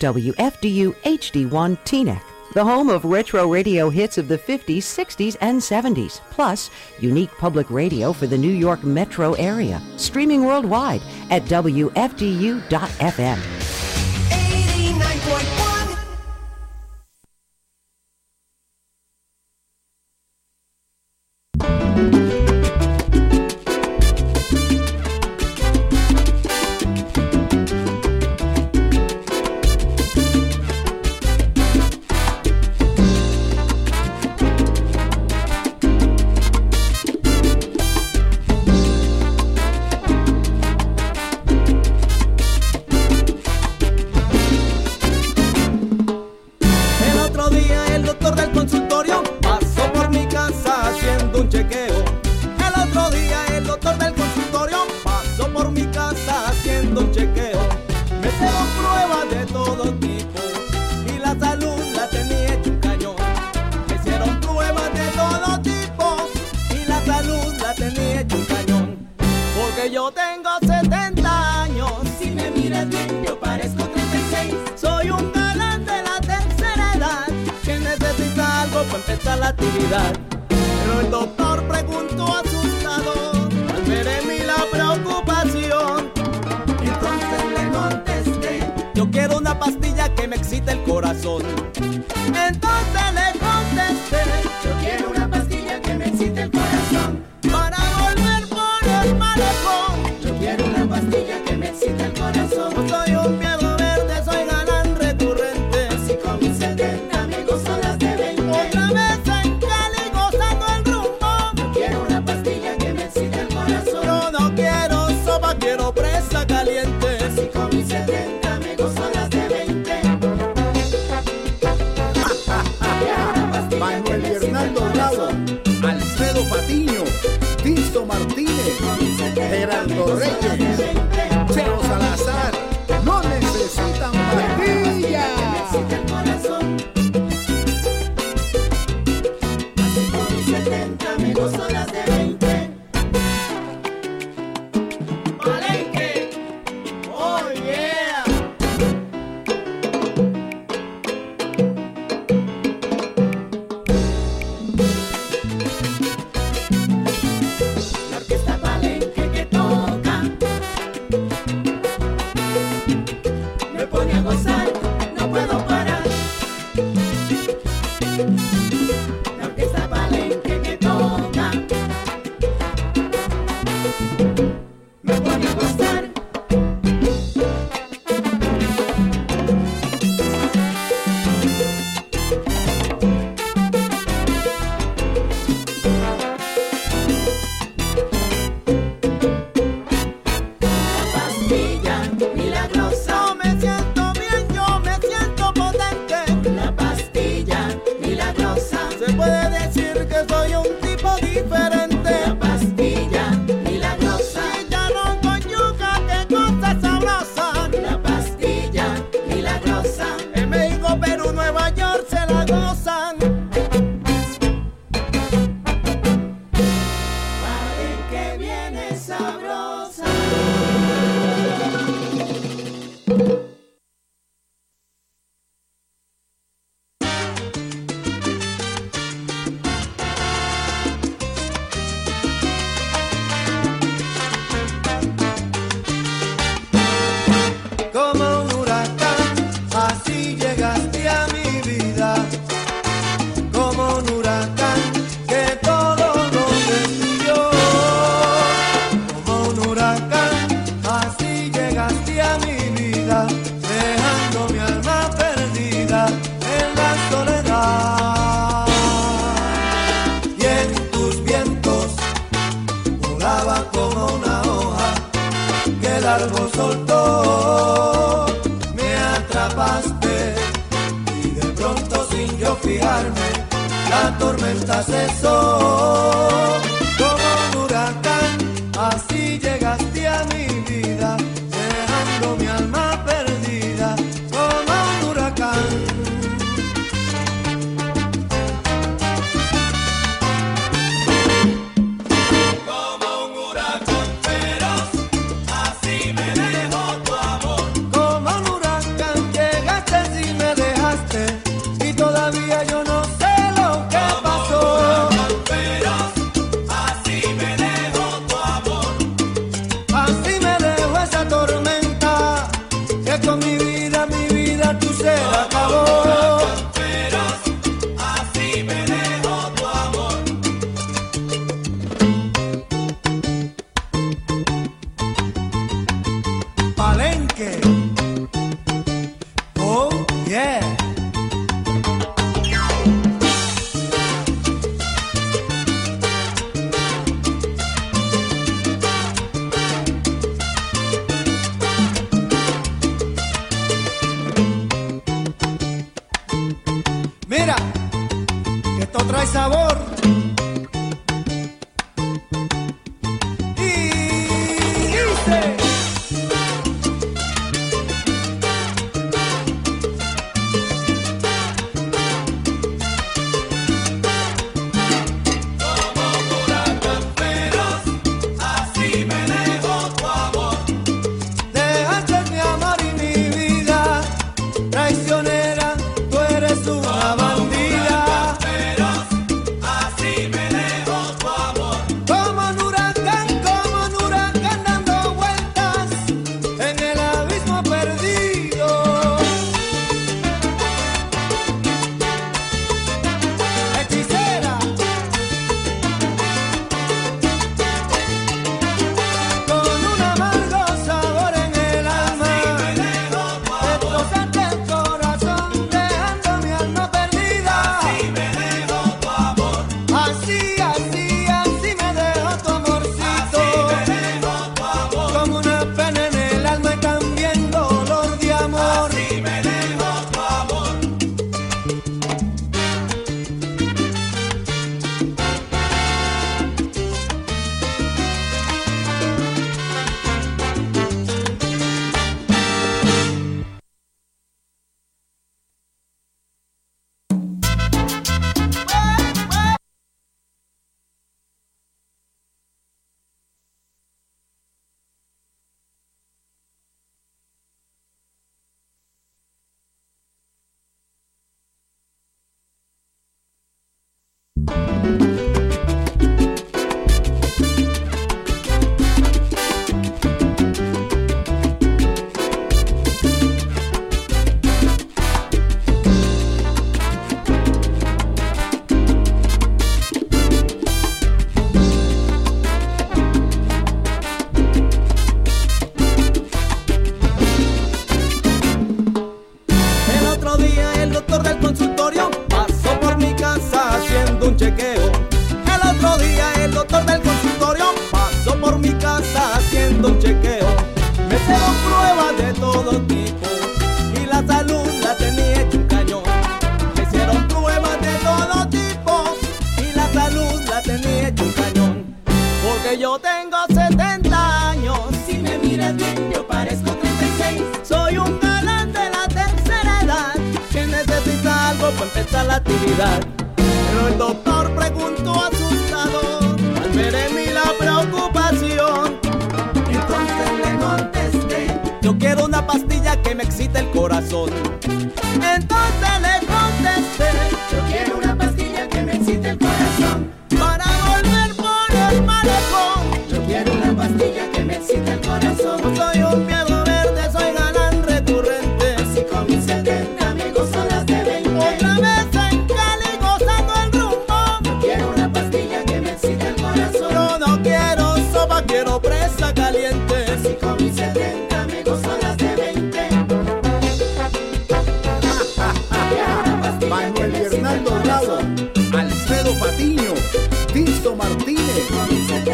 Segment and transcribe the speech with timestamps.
[0.00, 2.22] WFDU HD1 Teaneck,
[2.54, 7.70] the home of retro radio hits of the 50s, 60s, and 70s, plus unique public
[7.70, 11.78] radio for the New York metro area, streaming worldwide at WFDU.FM.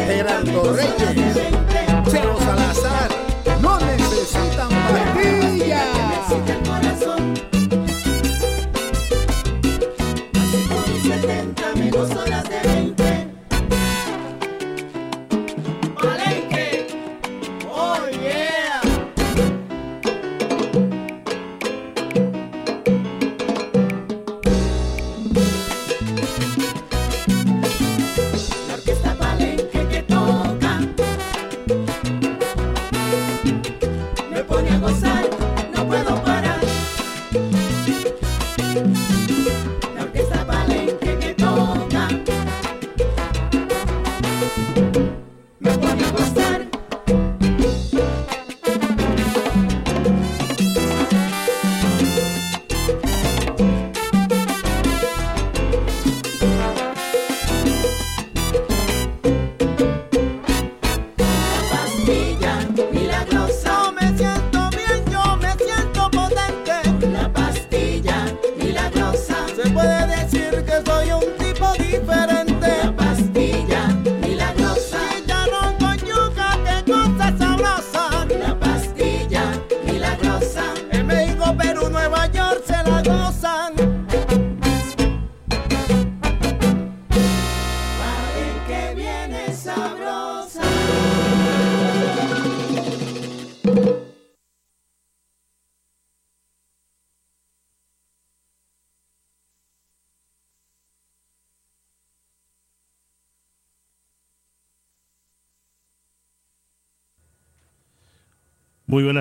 [0.07, 1.66] Gerardo Reyes.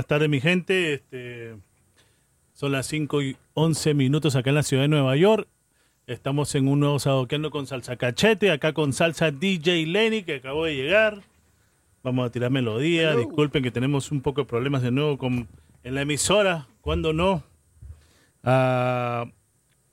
[0.07, 0.95] Buenas tardes, mi gente.
[0.95, 1.57] Este,
[2.53, 5.49] son las 5 y 11 minutos acá en la ciudad de Nueva York.
[6.07, 10.65] Estamos en un nuevo sadoqueando con salsa cachete, acá con salsa DJ Lenny, que acabó
[10.67, 11.23] de llegar.
[12.05, 13.17] Vamos a tirar melodía.
[13.17, 15.49] Disculpen que tenemos un poco de problemas de nuevo con,
[15.83, 16.69] en la emisora.
[16.83, 17.43] Cuando no,
[18.45, 19.25] ah,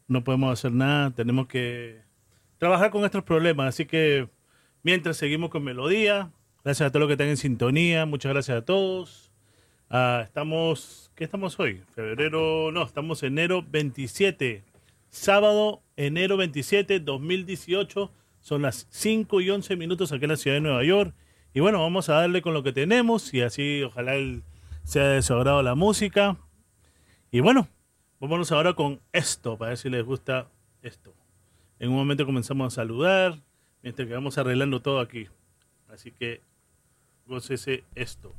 [0.08, 1.10] no podemos hacer nada.
[1.10, 2.02] Tenemos que
[2.60, 3.70] trabajar con estos problemas.
[3.70, 4.30] Así que
[4.84, 6.30] mientras seguimos con melodía,
[6.64, 8.06] gracias a todos los que están en sintonía.
[8.06, 9.33] Muchas gracias a todos.
[9.96, 11.84] Ah, estamos, ¿qué estamos hoy?
[11.94, 14.64] Febrero, no, estamos enero 27,
[15.12, 18.12] sábado, enero 27, 2018.
[18.40, 21.14] Son las 5 y 11 minutos aquí en la ciudad de Nueva York.
[21.54, 24.14] Y bueno, vamos a darle con lo que tenemos y así ojalá
[24.84, 26.38] sea de su agrado la música.
[27.30, 27.68] Y bueno,
[28.20, 30.48] vámonos ahora con esto, para ver si les gusta
[30.82, 31.14] esto.
[31.78, 33.38] En un momento comenzamos a saludar,
[33.84, 35.28] mientras que vamos arreglando todo aquí.
[35.88, 36.42] Así que,
[37.28, 38.34] gócese esto.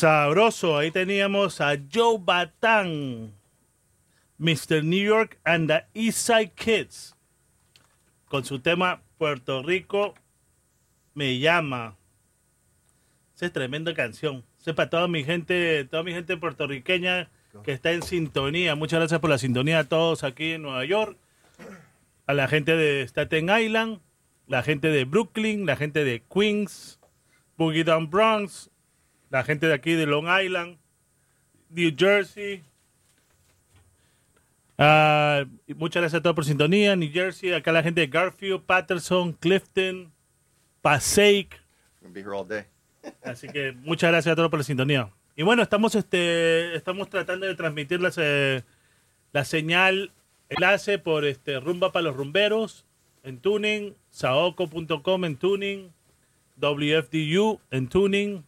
[0.00, 3.34] Sabroso, ahí teníamos a Joe Batán,
[4.38, 4.82] Mr.
[4.82, 7.14] New York and the East Side Kids,
[8.24, 10.14] con su tema Puerto Rico
[11.12, 11.98] me llama.
[13.36, 14.42] Esa es tremenda canción.
[14.74, 17.28] Para toda mi gente, toda mi gente puertorriqueña
[17.62, 18.76] que está en sintonía.
[18.76, 21.18] Muchas gracias por la sintonía a todos aquí en Nueva York.
[22.24, 24.00] A la gente de Staten Island,
[24.46, 26.98] la gente de Brooklyn, la gente de Queens,
[27.58, 28.70] Boogie Down Bronx,
[29.30, 30.76] la gente de aquí de Long Island,
[31.70, 32.62] New Jersey.
[34.76, 35.44] Ah,
[35.76, 36.96] muchas gracias a todos por sintonía.
[36.96, 40.12] New Jersey, acá la gente de Garfield, Patterson, Clifton,
[40.82, 41.60] Passaic.
[43.22, 45.10] Así que muchas gracias a todos por la sintonía.
[45.36, 48.62] Y bueno, estamos este estamos tratando de transmitir eh,
[49.32, 50.12] la señal
[50.48, 52.84] enlace por este Rumba para los Rumberos
[53.22, 55.92] en Tuning, saoco.com en Tuning,
[56.56, 58.44] WFDU en Tuning,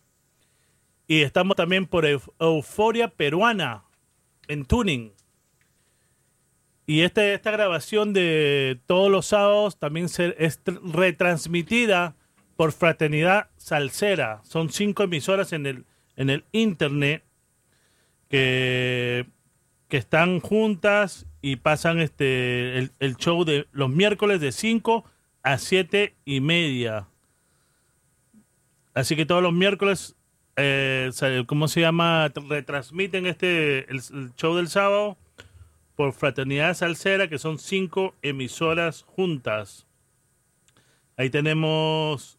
[1.12, 3.84] y estamos también por Euforia Peruana
[4.48, 5.12] en Tuning.
[6.86, 12.16] Y este, esta grabación de todos los sábados también se, es retransmitida
[12.56, 14.40] por Fraternidad Salsera.
[14.42, 15.84] Son cinco emisoras en el,
[16.16, 17.24] en el internet
[18.30, 19.26] que,
[19.88, 25.04] que están juntas y pasan este el, el, show de los miércoles de 5
[25.42, 27.06] a 7 y media.
[28.94, 30.16] Así que todos los miércoles
[30.56, 31.10] eh,
[31.46, 32.30] ¿cómo se llama?
[32.48, 34.00] Retransmiten este el,
[34.36, 35.16] show del sábado
[35.96, 39.86] por Fraternidad Salsera, que son cinco emisoras juntas.
[41.16, 42.38] Ahí tenemos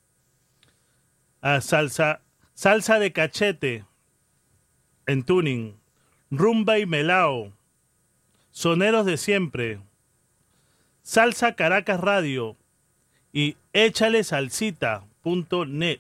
[1.41, 2.21] a salsa,
[2.54, 3.86] salsa de cachete
[5.06, 5.76] en tuning,
[6.32, 7.52] rumba y melao,
[8.52, 9.80] soneros de siempre,
[11.02, 12.56] salsa Caracas Radio
[13.32, 15.99] y échale salsita.net.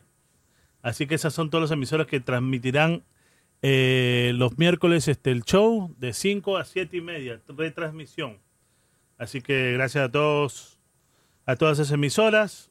[0.83, 3.03] Así que esas son todas las emisoras que transmitirán
[3.63, 8.37] eh, los miércoles este, el show de 5 a 7 y media, retransmisión.
[9.17, 10.79] Así que gracias a todos,
[11.45, 12.69] a todas esas emisoras.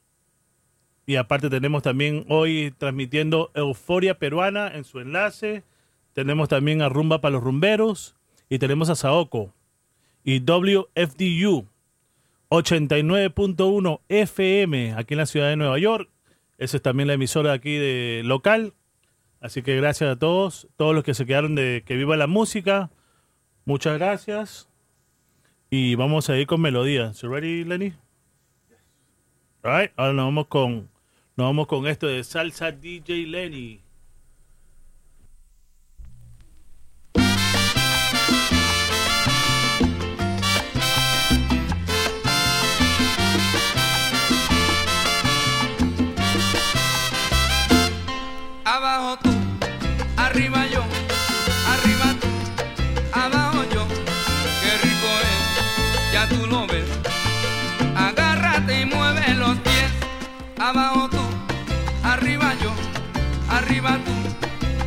[1.06, 5.64] Y aparte tenemos también hoy transmitiendo Euforia Peruana en su enlace.
[6.12, 8.14] Tenemos también a Rumba para los Rumberos.
[8.50, 9.54] Y tenemos a Saoco.
[10.22, 11.66] Y WFDU
[12.50, 16.11] 89.1 FM aquí en la ciudad de Nueva York.
[16.62, 18.72] Esa es también la emisora aquí de local.
[19.40, 22.92] Así que gracias a todos, todos los que se quedaron de que viva la música.
[23.64, 24.68] Muchas gracias.
[25.70, 27.20] Y vamos a ir con melodías.
[27.20, 27.94] You ready, Lenny?
[29.64, 29.90] All.
[29.96, 30.88] Ahora nos vamos con
[31.34, 33.80] nos vamos con esto de salsa DJ Lenny.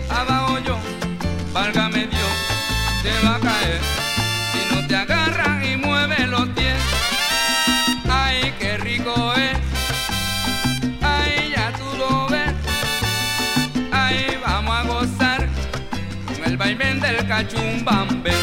[0.09, 0.77] Abajo yo,
[1.53, 2.35] válgame Dios,
[3.03, 3.81] te va a caer
[4.51, 6.77] si no te agarran y mueve los pies.
[8.09, 9.57] Ay, qué rico es,
[11.01, 12.53] ay, ya tú lo ves,
[13.91, 15.49] ay, vamos a gozar
[16.27, 18.33] con el vaivén del cachumbambe.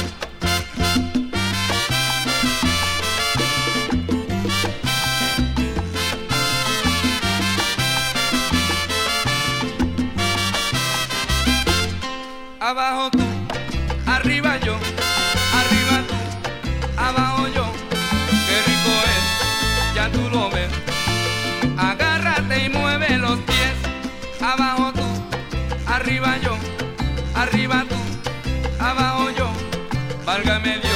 [30.32, 30.91] Válgame Dios,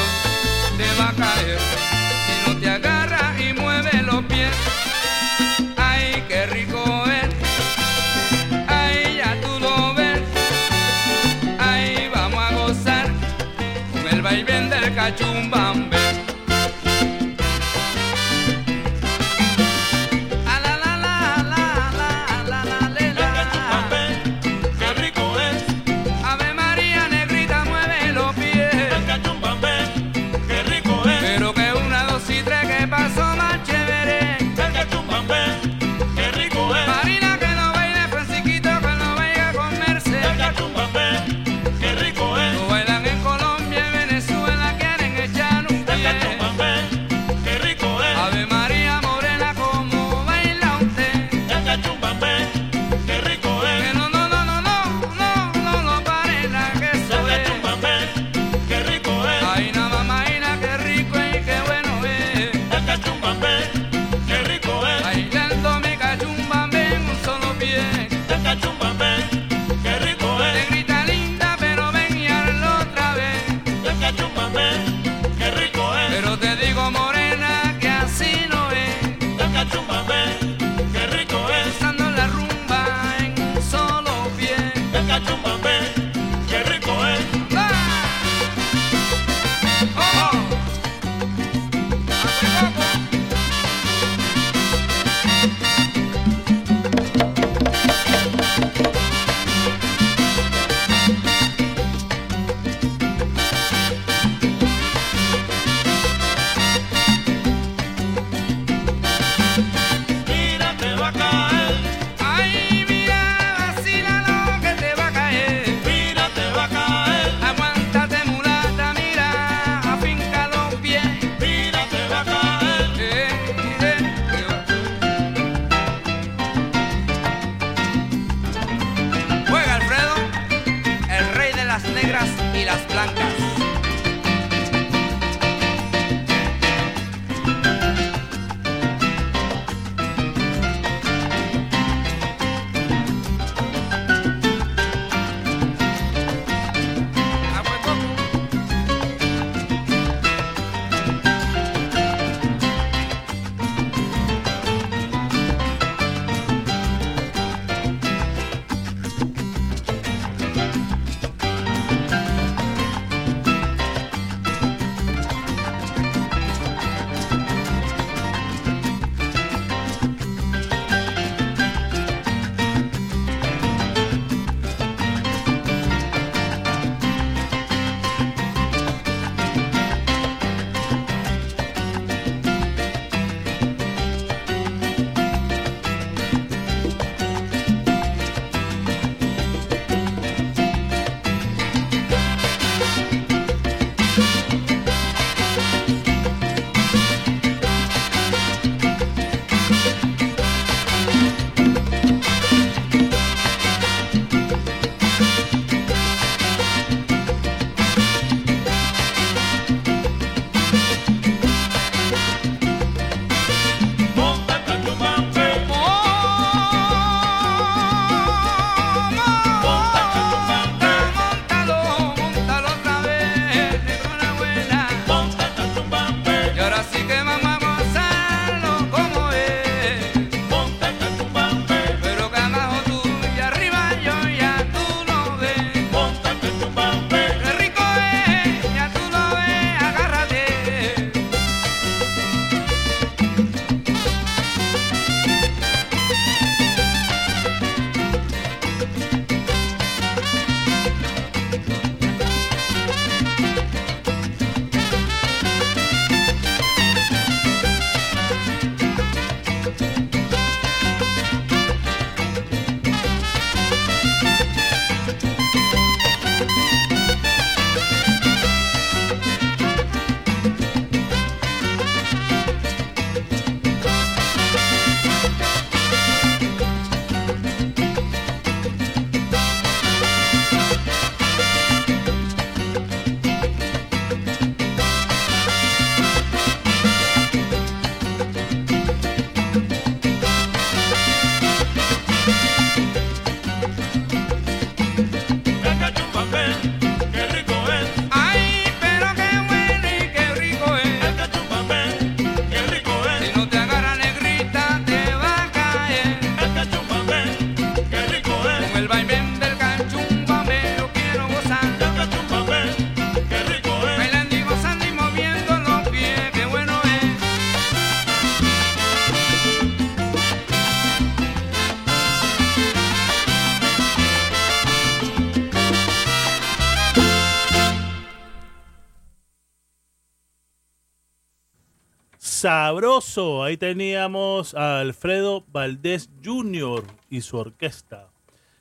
[332.50, 333.42] sabroso.
[333.42, 336.84] Ahí teníamos a Alfredo Valdés Jr.
[337.10, 338.06] y su orquesta.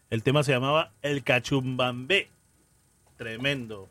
[0.10, 2.30] El tema se llamaba El Cachumbambé.
[3.16, 3.88] Tremendo.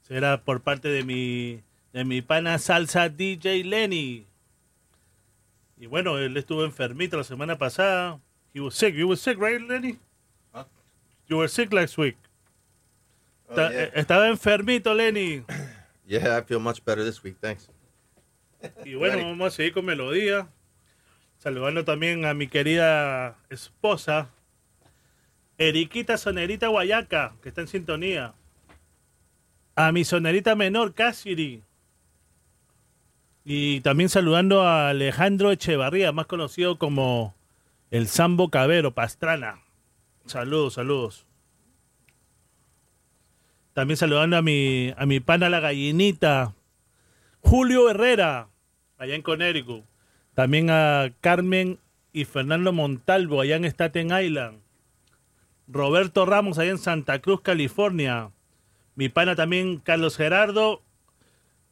[0.00, 1.60] Será por parte de mi,
[1.92, 4.24] de mi pana salsa DJ Lenny.
[5.76, 8.18] Y bueno, él estuvo enfermito la semana pasada.
[8.54, 8.94] He was sick.
[8.94, 9.98] You were sick, right, Lenny?
[10.54, 10.64] Huh?
[11.28, 12.16] You were sick last week.
[13.50, 13.70] Oh, yeah.
[13.70, 15.44] eh, Estaba enfermito, Lenny.
[16.08, 17.36] yeah, I feel much better this week.
[17.42, 17.68] Thanks.
[18.84, 20.48] Y bueno, vamos a seguir con melodía.
[21.38, 24.30] Saludando también a mi querida esposa,
[25.56, 28.34] Eriquita Sonerita Guayaca, que está en sintonía.
[29.76, 31.62] A mi sonerita menor, Cassidy.
[33.44, 37.34] Y también saludando a Alejandro Echevarría, más conocido como
[37.90, 39.62] el Sambo Cabero, Pastrana.
[40.26, 41.24] Saludos, saludos.
[43.72, 46.54] También saludando a mi, a mi pana la gallinita,
[47.40, 48.47] Julio Herrera,
[48.98, 49.84] allá en Connecticut.
[50.34, 51.78] También a Carmen
[52.12, 54.60] y Fernando Montalvo, allá en Staten Island.
[55.66, 58.30] Roberto Ramos, allá en Santa Cruz, California.
[58.94, 60.82] Mi pana también, Carlos Gerardo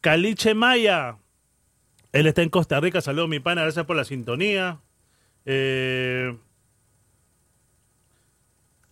[0.01, 1.17] Caliche Maya.
[2.11, 3.01] Él está en Costa Rica.
[3.01, 3.63] Saludos, mi pana.
[3.63, 4.79] Gracias por la sintonía.
[5.45, 6.37] Eh,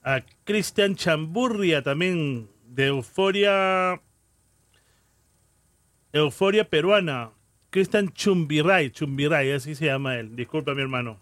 [0.03, 4.01] a Cristian Chamburria también de Euforia
[6.13, 7.31] Euforia peruana.
[7.75, 10.33] Cristian Chumbiray, Chumbiray, así se llama él.
[10.33, 11.19] Disculpa, mi hermano.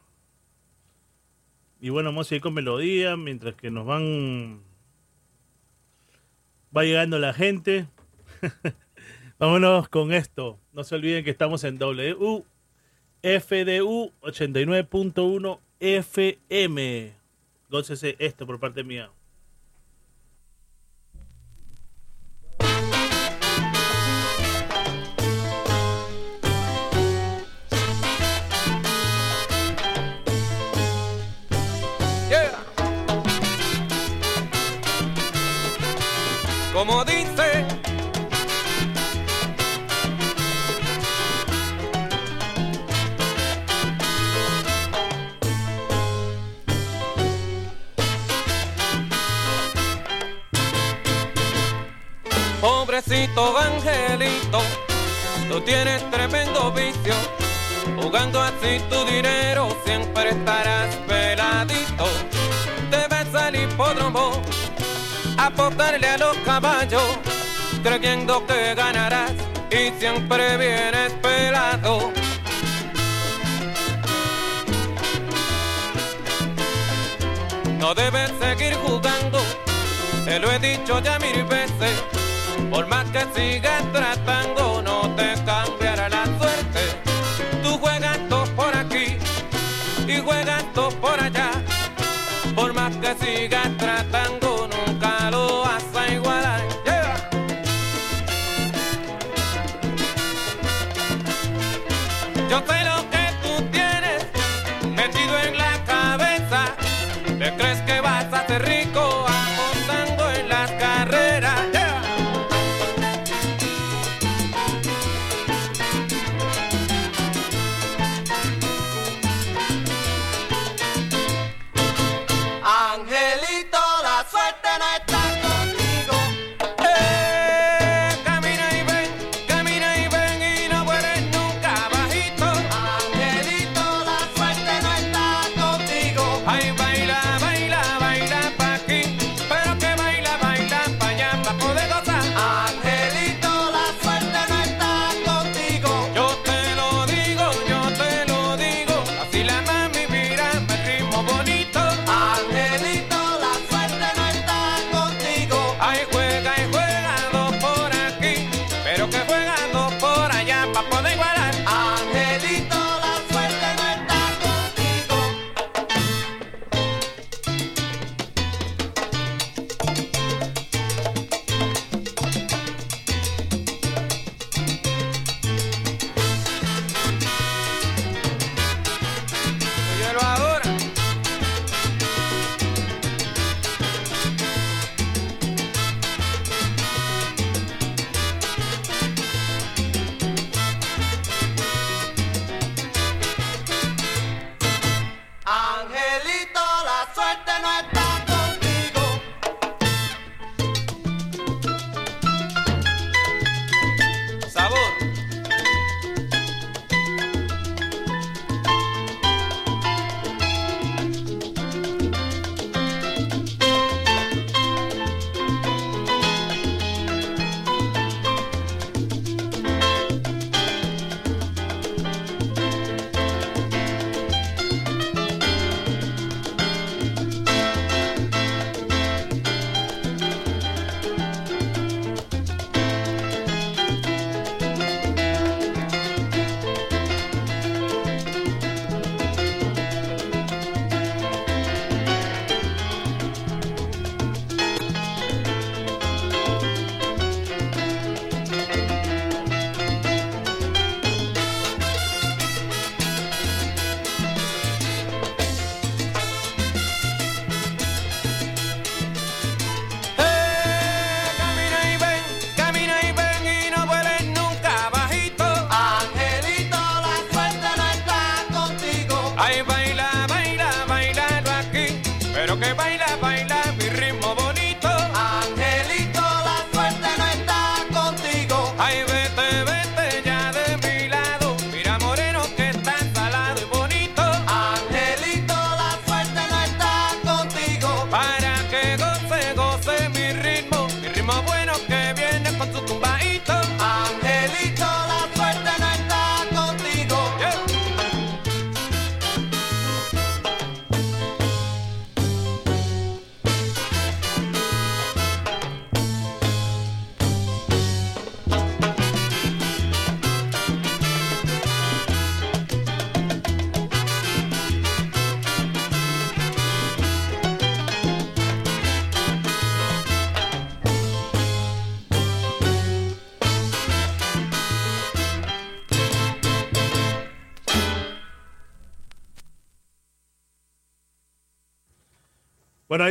[1.82, 4.62] Y bueno, vamos a ir con melodía mientras que nos van.
[6.78, 7.88] Va llegando la gente.
[9.40, 10.60] Vámonos con esto.
[10.74, 12.46] No se olviden que estamos en WU
[13.24, 17.14] FDU 89.1 FM.
[17.72, 19.10] Gócese esto por parte mía.
[53.06, 54.62] Pobrecito angelito,
[55.50, 57.14] tú tienes tremendo vicio.
[58.02, 62.06] Jugando así tu dinero siempre estarás peladito.
[62.90, 64.42] Debes al hipódromo
[65.38, 67.04] apostarle a los caballos,
[67.84, 69.34] creyendo que ganarás
[69.70, 72.14] y siempre vienes pelado.
[77.80, 79.40] No debes seguir jugando,
[80.24, 82.13] te lo he dicho ya mil veces.
[82.74, 86.82] Por más que sigas tratando, no te cambiará la suerte.
[87.62, 89.16] Tú juegas dos por aquí
[90.08, 91.52] y juegas dos por allá.
[92.56, 94.53] Por más que sigas tratando,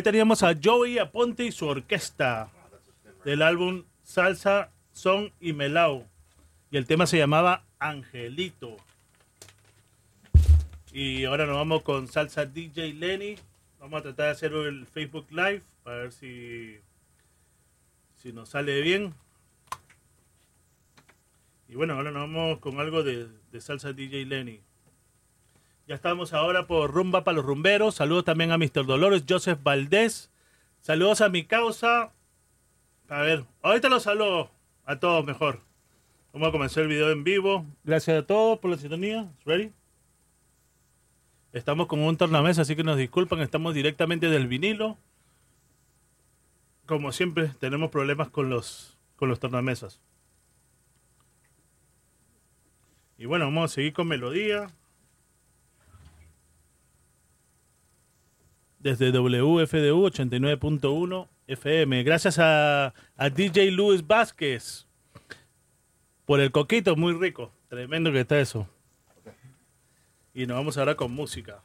[0.03, 2.51] teníamos a Joey Aponte y su orquesta
[3.25, 6.07] del álbum Salsa, Son y Melao.
[6.71, 8.77] Y el tema se llamaba Angelito.
[10.93, 13.37] Y ahora nos vamos con Salsa DJ Lenny.
[13.79, 16.79] Vamos a tratar de hacer el Facebook Live para ver si,
[18.17, 19.15] si nos sale bien.
[21.69, 24.61] Y bueno, ahora nos vamos con algo de, de Salsa DJ Lenny.
[25.89, 27.97] Ya estamos ahora por Rumba para los Rumberos.
[27.97, 28.87] Saludos también a Mr.
[28.87, 30.31] Dolores, Joseph Valdés.
[30.81, 32.13] Saludos a mi causa.
[33.09, 34.51] A ver, ahorita los saludo
[34.85, 35.61] a todos mejor.
[36.33, 37.67] Vamos a comenzar el video en vivo.
[37.83, 39.29] Gracias a todos por la sintonía.
[39.45, 39.73] ¿Ready?
[41.53, 43.41] Estamos con un tornamesa, así que nos disculpan.
[43.41, 44.97] Estamos directamente del vinilo.
[46.87, 50.01] Como siempre, tenemos problemas con los, con los tornamesas.
[53.19, 54.71] Y bueno, vamos a seguir con melodía.
[58.83, 62.03] Desde WFDU 89.1 FM.
[62.03, 64.87] Gracias a, a DJ Luis Vázquez
[66.25, 67.53] por el coquito, muy rico.
[67.69, 68.69] Tremendo que está eso.
[70.35, 71.63] Y nos vamos ahora con música.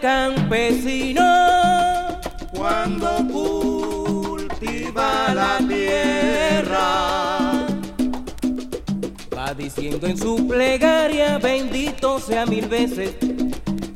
[0.00, 1.22] Campesino
[2.52, 6.86] Cuando cultiva la tierra.
[9.36, 13.14] Va diciendo en su plegaria, bendito sea mil veces,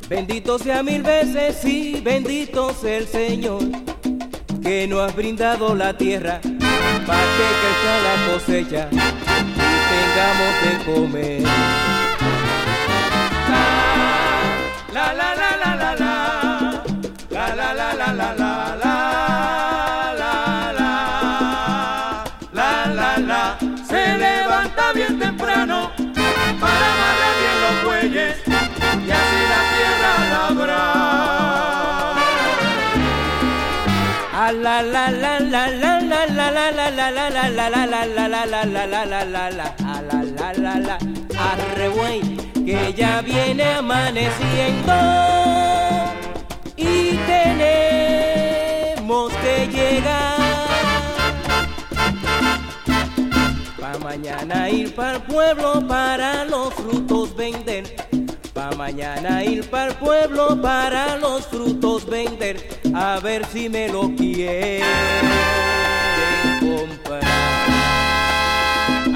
[0.08, 3.62] bendito sea mil veces, sí, bendito sea el Señor,
[4.62, 6.40] que nos ha brindado la tierra
[7.06, 8.96] para que crezca la cosecha y
[9.92, 11.40] tengamos de comer.
[14.92, 15.33] La la la la
[37.10, 39.74] la la la la la la la la la la la la la la
[40.22, 40.98] la la la
[41.38, 41.90] arre
[42.64, 44.94] que ya viene amaneciendo
[46.76, 50.38] y tenemos que llegar
[53.78, 57.84] pa mañana ir para el pueblo para los frutos vender
[58.54, 62.56] Pa' mañana ir para el pueblo para los frutos vender,
[62.94, 65.73] a ver si me lo quieren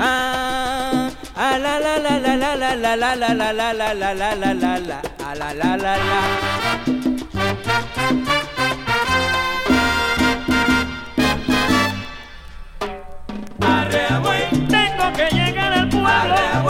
[0.01, 4.15] Ah, ah, la la la la la la la la la la la la la
[4.15, 6.21] la la la la ah, la la la la.
[14.23, 16.63] Güey, Tengo que llegar al pueblo arrea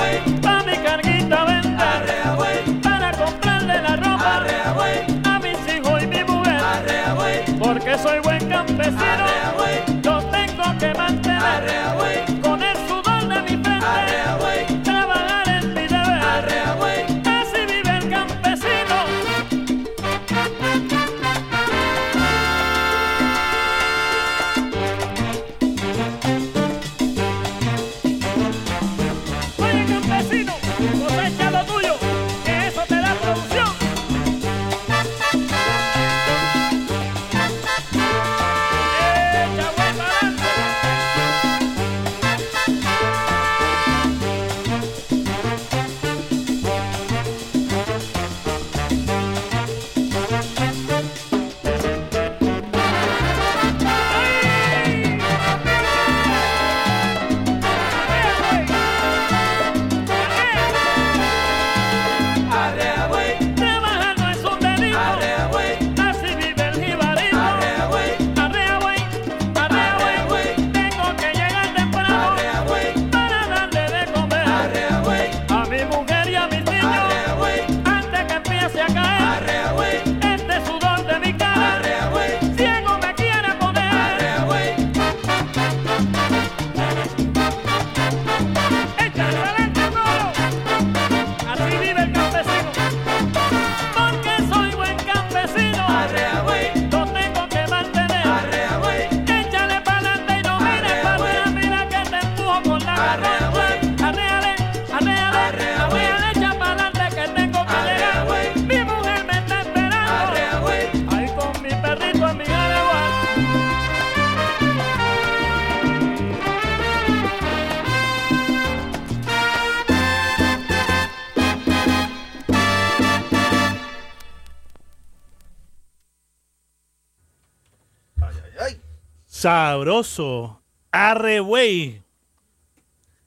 [129.48, 130.60] Sabroso.
[130.92, 132.02] Arre, güey.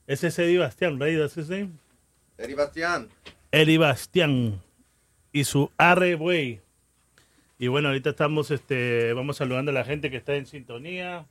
[0.06, 1.18] Ese es Eddie Bastián, right?
[1.18, 1.80] That's his name?
[2.38, 3.10] Eddie Bastian.
[3.52, 4.62] Eddie Bastián.
[5.32, 6.62] Y su Arre, güey.
[7.58, 11.26] Y bueno, ahorita estamos, este, vamos saludando a la gente que está en sintonía.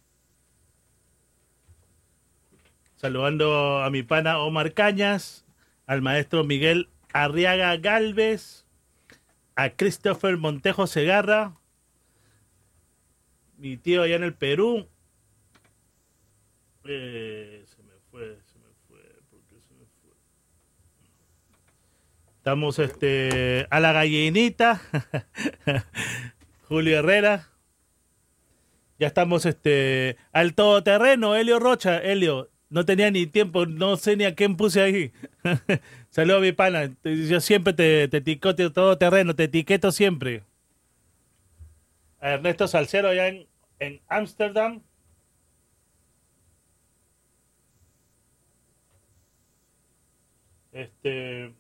[2.97, 5.45] Saludando a mi pana Omar Cañas,
[5.87, 8.65] al maestro Miguel Arriaga Galvez,
[9.55, 11.60] a Christopher Montejo Segarra,
[13.61, 14.89] mi tío allá en el Perú.
[16.85, 18.99] Eh, se me fue, se me fue,
[19.31, 20.11] ¿por qué se me fue?
[22.37, 24.81] Estamos este, a la gallinita,
[26.69, 27.49] Julio Herrera.
[28.99, 31.99] Ya estamos este, al todoterreno, Helio Rocha.
[31.99, 35.13] Helio, no tenía ni tiempo, no sé ni a quién puse ahí.
[36.11, 36.91] Saludos a mi pana.
[37.05, 40.45] Yo siempre te, te etiqueto todo terreno, te etiqueto siempre.
[42.21, 43.50] A Ernesto Salcero allá en
[43.81, 44.83] en Ámsterdam.
[50.73, 51.53] Este.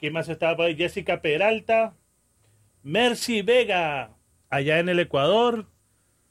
[0.00, 0.76] ¿Quién más estaba por ahí?
[0.76, 1.94] Jessica Peralta.
[2.82, 4.16] Mercy Vega,
[4.50, 5.66] allá en el Ecuador.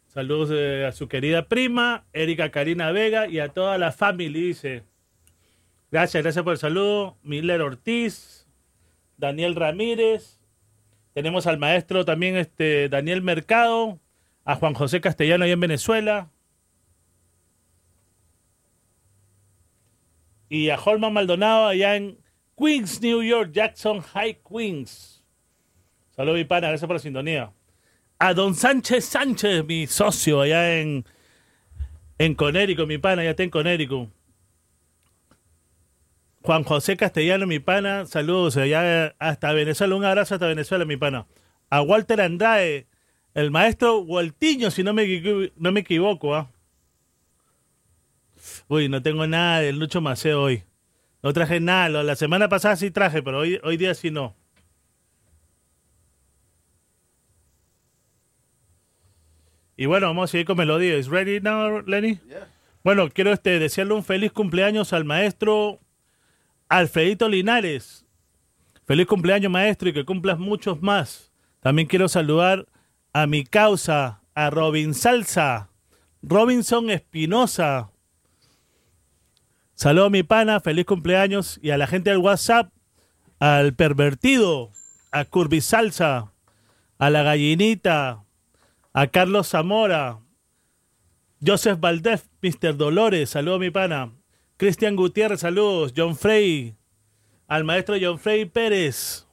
[0.07, 4.83] Saludos eh, a su querida prima, Erika Karina Vega y a toda la familia, dice.
[5.91, 7.17] Gracias, gracias por el saludo.
[7.21, 8.47] Miller Ortiz,
[9.17, 10.39] Daniel Ramírez.
[11.13, 13.99] Tenemos al maestro también, este, Daniel Mercado,
[14.47, 16.29] a Juan José Castellano allá en Venezuela.
[20.47, 22.17] Y a Holman Maldonado allá en
[22.57, 25.21] Queens, New York, Jackson High Queens.
[26.15, 27.51] Saludos, mi pana, gracias por la sintonía.
[28.19, 31.05] A don Sánchez Sánchez, mi socio allá en,
[32.17, 34.09] en Conérico, mi pana, ya está en Conérico.
[36.43, 41.27] Juan José Castellano, mi pana, saludos allá hasta Venezuela, un abrazo hasta Venezuela, mi pana.
[41.69, 42.86] A Walter Andrade,
[43.37, 46.49] el maestro Waltiño, si no me, no me equivoco, ¿ah?
[48.67, 50.63] Uy, no tengo nada del Lucho Maceo hoy.
[51.21, 52.01] No traje nada.
[52.01, 54.35] La semana pasada sí traje, pero hoy, hoy día sí no.
[59.75, 61.05] Y bueno, vamos a seguir con melodías.
[61.05, 62.19] ¿Ready now, Lenny?
[62.27, 62.47] Yeah.
[62.83, 65.79] Bueno, quiero este, desearle un feliz cumpleaños al maestro
[66.69, 68.03] Alfredito Linares.
[68.87, 71.31] Feliz cumpleaños, maestro, y que cumplas muchos más.
[71.59, 72.65] También quiero saludar
[73.19, 75.71] a mi causa, a Robin Salsa,
[76.21, 77.89] Robinson Espinosa.
[79.73, 81.59] Saludo a mi pana, feliz cumpleaños.
[81.63, 82.71] Y a la gente del WhatsApp,
[83.39, 84.69] al pervertido,
[85.11, 86.31] a Curby Salsa,
[86.99, 88.23] a la gallinita,
[88.93, 90.19] a Carlos Zamora,
[91.43, 92.77] Joseph Valdez, Mr.
[92.77, 94.11] Dolores, saludo a mi pana.
[94.57, 95.91] Cristian Gutiérrez, saludos.
[95.97, 96.75] John Frey,
[97.47, 99.25] al maestro John Frey Pérez.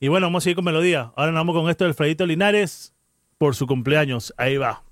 [0.00, 1.12] Y bueno, vamos a seguir con melodía.
[1.14, 2.91] Ahora nos vamos con esto del Fredito Linares
[3.42, 4.32] por su cumpleaños.
[4.36, 4.84] Ahí va.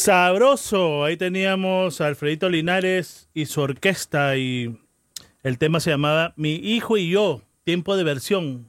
[0.00, 1.04] Sabroso.
[1.04, 4.78] Ahí teníamos a Alfredito Linares y su orquesta y
[5.42, 8.66] el tema se llamaba Mi hijo y yo, tiempo de versión.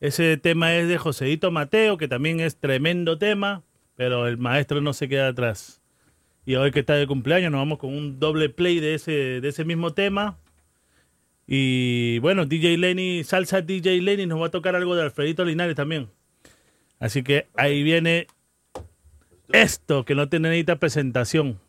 [0.00, 3.62] Ese tema es de Joseito Mateo, que también es tremendo tema,
[3.96, 5.82] pero el maestro no se queda atrás.
[6.46, 9.48] Y hoy que está de cumpleaños nos vamos con un doble play de ese, de
[9.48, 10.38] ese mismo tema.
[11.46, 15.76] Y bueno, DJ Lenny, salsa DJ Lenny, nos va a tocar algo de Alfredito Linares
[15.76, 16.08] también.
[16.98, 18.26] Así que ahí viene
[19.52, 21.60] esto que no tiene necesita presentación.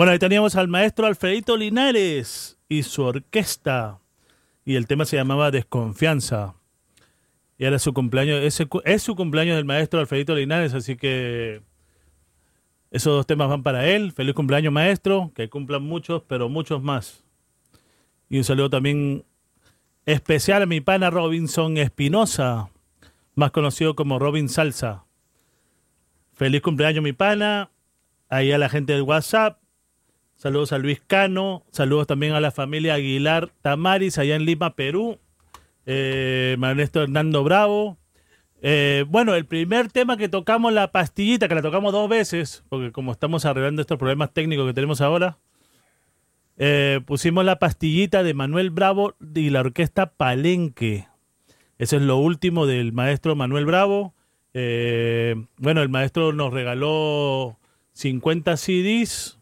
[0.00, 4.00] Bueno, ahí teníamos al maestro Alfredito Linares y su orquesta.
[4.64, 6.54] Y el tema se llamaba Desconfianza.
[7.58, 11.60] Y era su cumpleaños, es su cumpleaños del maestro Alfredito Linares, así que
[12.90, 14.12] esos dos temas van para él.
[14.12, 15.32] Feliz cumpleaños, maestro.
[15.34, 17.22] Que cumplan muchos, pero muchos más.
[18.30, 19.26] Y un saludo también
[20.06, 22.70] especial a mi pana Robinson Espinosa,
[23.34, 25.04] más conocido como Robin Salsa.
[26.32, 27.70] Feliz cumpleaños, mi pana.
[28.30, 29.59] Ahí a la gente del WhatsApp.
[30.40, 31.64] Saludos a Luis Cano.
[31.70, 35.18] Saludos también a la familia Aguilar Tamaris, allá en Lima, Perú.
[35.84, 37.98] Eh, Ernesto Hernando Bravo.
[38.62, 42.90] Eh, bueno, el primer tema que tocamos, la pastillita, que la tocamos dos veces, porque
[42.90, 45.36] como estamos arreglando estos problemas técnicos que tenemos ahora,
[46.56, 51.06] eh, pusimos la pastillita de Manuel Bravo y la orquesta Palenque.
[51.76, 54.14] Eso es lo último del maestro Manuel Bravo.
[54.54, 57.58] Eh, bueno, el maestro nos regaló
[57.92, 59.36] 50 CDs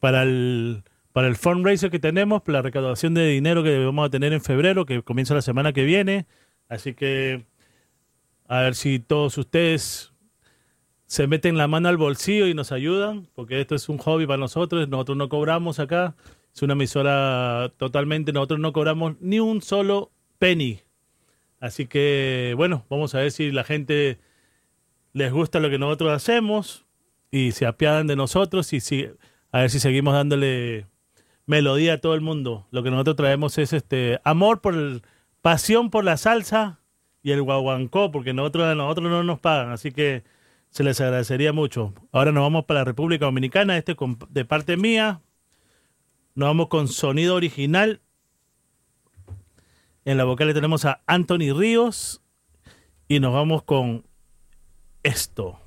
[0.00, 0.82] para el,
[1.12, 4.86] para el fundraiser que tenemos, la recaudación de dinero que vamos a tener en febrero,
[4.86, 6.26] que comienza la semana que viene.
[6.68, 7.44] Así que
[8.48, 10.12] a ver si todos ustedes
[11.06, 14.38] se meten la mano al bolsillo y nos ayudan, porque esto es un hobby para
[14.38, 16.14] nosotros, nosotros no cobramos acá,
[16.54, 20.80] es una emisora totalmente, nosotros no cobramos ni un solo penny.
[21.58, 24.18] Así que, bueno, vamos a ver si la gente
[25.12, 26.86] les gusta lo que nosotros hacemos
[27.30, 29.08] y se apiadan de nosotros y si,
[29.52, 30.86] a ver si seguimos dándole
[31.46, 32.66] melodía a todo el mundo.
[32.70, 35.02] Lo que nosotros traemos es este amor por el,
[35.42, 36.80] pasión por la salsa
[37.22, 40.24] y el guaguancó, porque nosotros, a nosotros no nos pagan, así que
[40.70, 41.92] se les agradecería mucho.
[42.12, 43.96] Ahora nos vamos para la República Dominicana, este
[44.30, 45.20] de parte mía.
[46.34, 48.00] Nos vamos con sonido original.
[50.04, 52.22] En la vocal tenemos a Anthony Ríos
[53.08, 54.04] y nos vamos con
[55.02, 55.59] esto.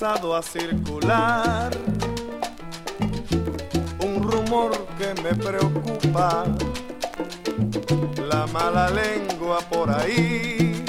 [0.00, 1.70] Comenzado a circular
[3.98, 6.46] un rumor que me preocupa,
[8.16, 10.82] la mala lengua por ahí,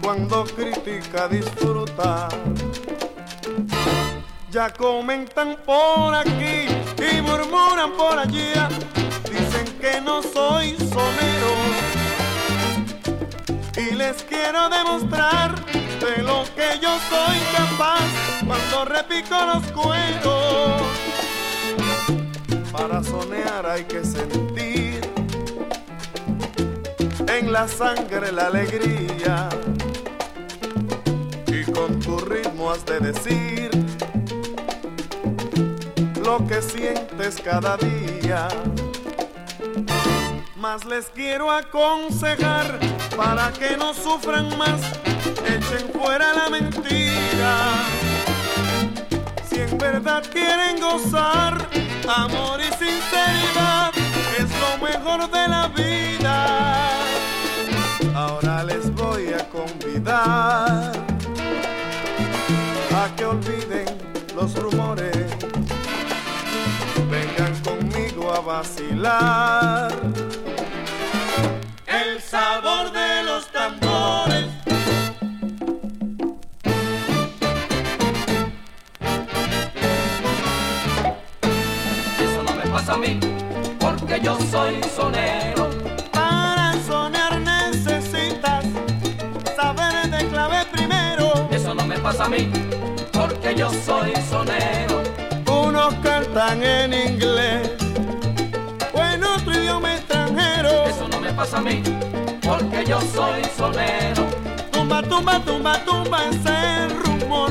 [0.00, 2.28] cuando critica disfruta.
[4.50, 8.52] Ya comentan por aquí y murmuran por allí,
[9.24, 11.52] dicen que no soy sonero
[13.76, 15.67] y les quiero demostrar
[16.08, 18.02] de lo que yo soy capaz
[18.46, 20.82] cuando repico los cueros.
[22.72, 25.00] Para sonear hay que sentir
[27.26, 29.48] en la sangre la alegría
[31.46, 33.70] y con tu ritmo has de decir
[36.24, 38.48] lo que sientes cada día
[40.58, 42.78] más les quiero aconsejar
[43.16, 44.80] para que no sufran más,
[45.46, 47.56] echen fuera la mentira.
[49.48, 51.68] Si en verdad quieren gozar,
[52.08, 53.92] amor y sinceridad
[54.38, 56.98] es lo mejor de la vida.
[58.14, 60.92] Ahora les voy a convidar
[62.96, 63.86] a que olviden
[64.34, 65.26] los rumores,
[67.08, 70.27] vengan conmigo a vacilar
[72.30, 74.44] sabor de los tambores.
[82.20, 83.18] Eso no me pasa a mí,
[83.80, 85.70] porque yo soy sonero.
[86.12, 88.64] Para soñar necesitas
[89.56, 91.48] saber de clave primero.
[91.50, 92.50] Eso no me pasa a mí,
[93.12, 95.02] porque yo soy sonero.
[95.46, 97.70] Unos cantan en inglés
[98.92, 100.84] o en otro idioma extranjero.
[100.84, 101.82] Eso no me pasa a mí,
[102.78, 104.26] porque yo soy sonero.
[104.70, 107.50] Tumba, tumba, tumba, tumba ese rumor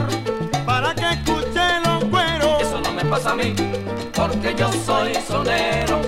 [0.66, 2.62] para que escuche los cueros.
[2.62, 3.54] Eso no me pasa a mí,
[4.16, 6.00] porque yo soy sonero.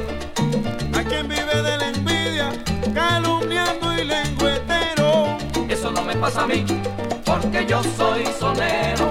[0.98, 2.52] A quien vive de la envidia,
[2.94, 5.38] calumniando y lengüetero.
[5.68, 6.66] Eso no me pasa a mí,
[7.26, 9.10] porque yo soy sonero.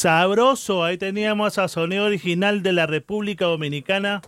[0.00, 4.22] Sabroso, ahí teníamos a Sonido Original de la República Dominicana.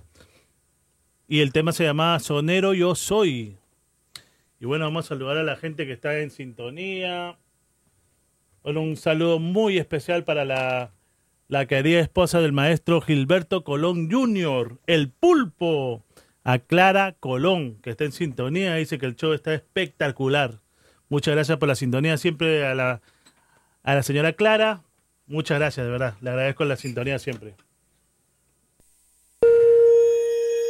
[1.27, 3.57] Y el tema se llamaba Sonero Yo Soy.
[4.61, 7.39] Y bueno, vamos a saludar a la gente que está en sintonía.
[8.64, 10.93] Un saludo muy especial para la,
[11.49, 16.05] la querida esposa del maestro Gilberto Colón Jr., el pulpo,
[16.45, 18.75] a Clara Colón, que está en sintonía.
[18.75, 20.61] Dice que el show está espectacular.
[21.09, 23.01] Muchas gracias por la sintonía siempre a la,
[23.83, 24.83] a la señora Clara.
[25.27, 26.14] Muchas gracias, de verdad.
[26.20, 27.55] Le agradezco la sintonía siempre.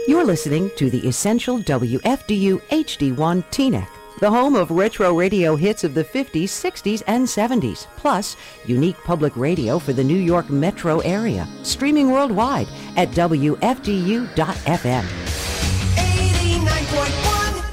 [0.08, 3.86] You're listening to the Essential WFDU HD1 TNEC,
[4.18, 8.36] the home of retro radio hits of the 50s, 60s, and 70s, plus
[8.66, 15.04] unique public radio for the New York metro area, streaming worldwide at WFDU.FM.
[15.94, 17.64] 89.1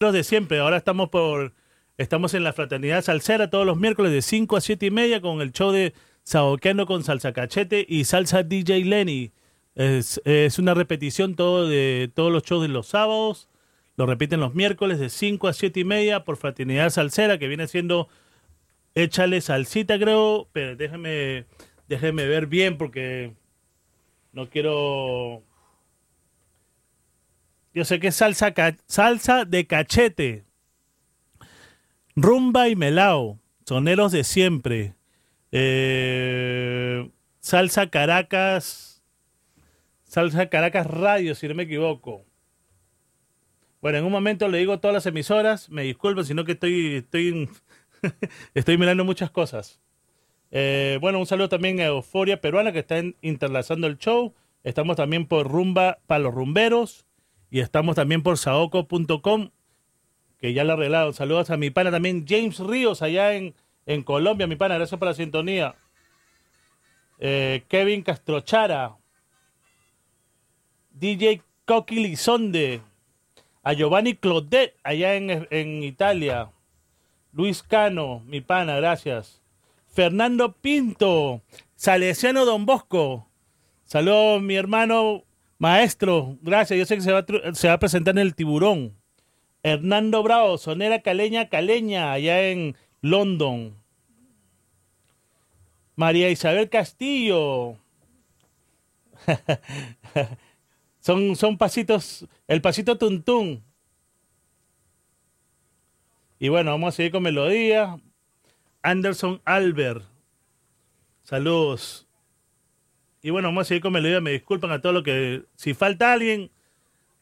[0.00, 1.52] Los de siempre, ahora estamos por
[1.96, 5.40] estamos en la Fraternidad Salsera todos los miércoles de 5 a 7 y media con
[5.40, 9.32] el show de Saboqueando con Salsa Cachete y Salsa DJ Lenny.
[9.74, 10.20] Es,
[10.58, 13.48] una repetición todo de todos los shows de los sábados.
[13.96, 17.66] Lo repiten los miércoles de 5 a 7 y media por Fraternidad Salsera, que viene
[17.68, 18.08] siendo
[18.94, 20.48] Échale Salsita, creo.
[20.52, 21.46] Pero déjeme,
[21.88, 23.32] déjeme ver bien porque
[24.32, 25.42] no quiero.
[27.74, 28.52] Yo sé que es salsa,
[28.86, 30.44] salsa de cachete.
[32.16, 33.38] Rumba y melao.
[33.66, 34.94] Soneros de siempre.
[35.50, 37.10] Eh,
[37.40, 39.02] salsa Caracas.
[40.04, 42.24] Salsa Caracas Radio, si no me equivoco.
[43.80, 45.68] Bueno, en un momento le digo todas las emisoras.
[45.70, 47.48] Me disculpen, sino que estoy, estoy,
[48.54, 49.80] estoy mirando muchas cosas.
[50.50, 54.34] Eh, bueno, un saludo también a Euforia Peruana que está interlazando el show.
[54.62, 57.06] Estamos también por Rumba para los Rumberos.
[57.50, 59.50] Y estamos también por saoco.com,
[60.42, 61.12] que ya lo he arreglado.
[61.12, 63.54] Saludos a mi pana también, James Ríos, allá en,
[63.86, 64.74] en Colombia, mi pana.
[64.74, 65.76] Gracias por la sintonía.
[67.20, 68.96] Eh, Kevin Castrochara.
[70.90, 72.82] DJ Coqui Lizonde.
[73.62, 76.50] A Giovanni Claudet, allá en, en Italia.
[77.32, 79.40] Luis Cano, mi pana, gracias.
[79.86, 81.40] Fernando Pinto.
[81.76, 83.28] Salesiano Don Bosco.
[83.84, 85.22] Saludos, mi hermano
[85.58, 86.36] maestro.
[86.42, 86.76] Gracias.
[86.80, 89.00] Yo sé que se va, se va a presentar en el Tiburón.
[89.62, 93.76] Hernando Bravo, Sonera Caleña Caleña, allá en London.
[95.94, 97.76] María Isabel Castillo.
[101.00, 103.62] son, son pasitos, el pasito tuntún.
[106.38, 108.00] Y bueno, vamos a seguir con melodía.
[108.82, 110.02] Anderson Albert.
[111.22, 112.08] Saludos.
[113.22, 114.20] Y bueno, vamos a seguir con melodía.
[114.20, 115.44] Me disculpan a todos los que.
[115.54, 116.50] Si falta alguien,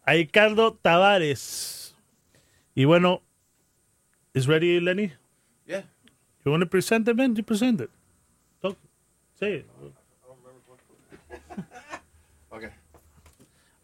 [0.07, 1.80] a Ricardo Tavares.
[2.75, 3.23] Y bueno,
[4.35, 5.13] ¿is ready, Lenny?
[5.67, 5.83] Yeah.
[6.45, 7.35] You want to present it, man?
[7.37, 7.91] You present it.
[8.63, 8.77] Talk.
[9.39, 9.67] Say it.
[12.53, 12.71] Okay.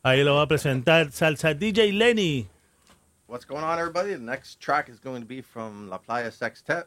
[0.05, 2.47] Ahí lo va a presentar Salsa DJ Lenny.
[3.27, 4.15] What's going on, everybody?
[4.15, 6.87] The next track is going to be from La Playa Sextet.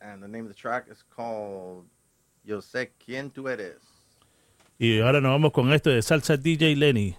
[0.00, 1.84] And the name of the track is called
[2.44, 3.78] Yo sé quién tú eres.
[4.78, 7.16] Y ahora nos vamos con esto de Salsa DJ Lenny.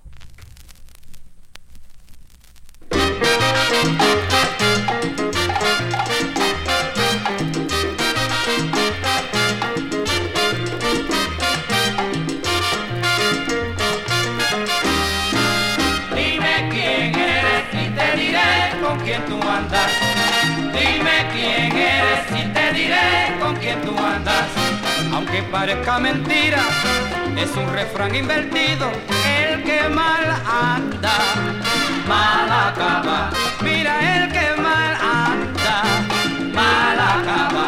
[25.51, 26.61] Parezca mentira,
[27.37, 28.91] es un refrán invertido.
[29.25, 31.13] El que mal anda,
[32.07, 33.29] mal acaba.
[33.61, 35.83] Mira el que mal anda,
[36.53, 37.65] mal acaba.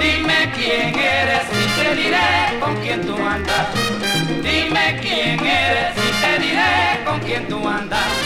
[0.00, 3.68] Dime quién eres y te diré con quién tú andas.
[4.42, 8.21] Dime quién eres y te diré con quién tú andas.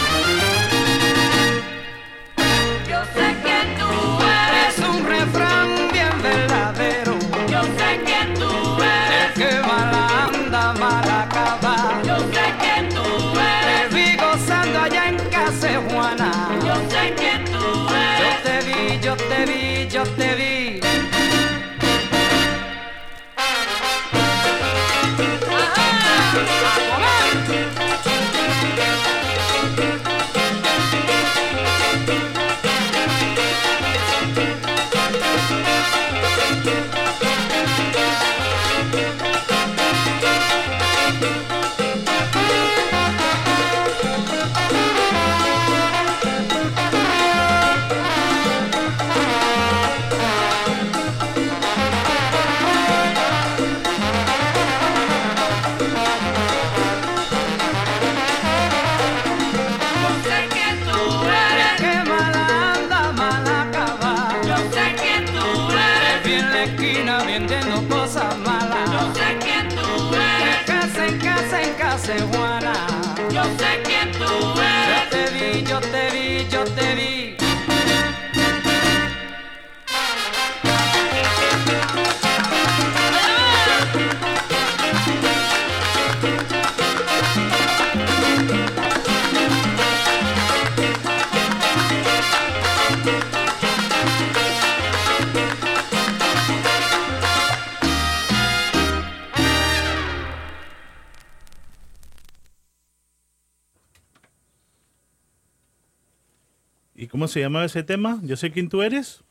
[107.17, 108.21] Cómo se llamaba ese tema?
[108.25, 109.25] Yo sé quién tú eres.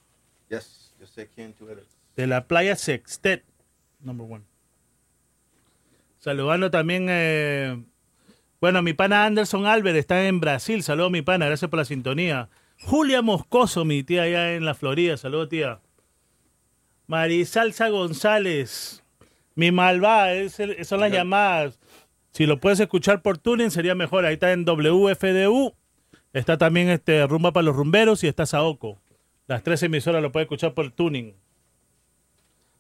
[0.49, 1.85] Yes, yo sé quién tú eres.
[2.15, 3.43] De la playa Sextet,
[3.99, 4.43] number one.
[6.17, 7.79] Saludando también, eh,
[8.59, 10.81] bueno, mi pana Anderson Albert está en Brasil.
[10.81, 12.49] Saludos, mi pana, gracias por la sintonía.
[12.81, 15.15] Julia Moscoso, mi tía allá en la Florida.
[15.17, 15.79] Saludos, tía.
[17.05, 19.03] Marisalsa González,
[19.53, 19.69] mi
[20.59, 21.79] el- son las llamadas.
[22.31, 24.25] Si lo puedes escuchar por tuning sería mejor.
[24.25, 25.75] Ahí está en WFDU.
[26.35, 28.99] Está también este Rumba para los Rumberos y está Saoco.
[29.47, 31.33] Las tres emisoras lo puedes escuchar por tuning.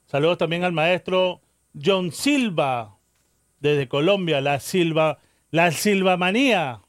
[0.07, 1.39] Saludos también al maestro
[1.73, 2.97] John Silva
[3.61, 5.19] desde Colombia, la Silva,
[5.51, 6.81] la Silva Manía.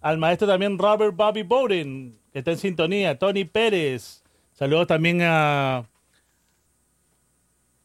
[0.00, 3.18] Al maestro también Robert Bobby Bowden, que está en sintonía.
[3.18, 4.22] Tony Pérez.
[4.54, 5.84] Saludos también a,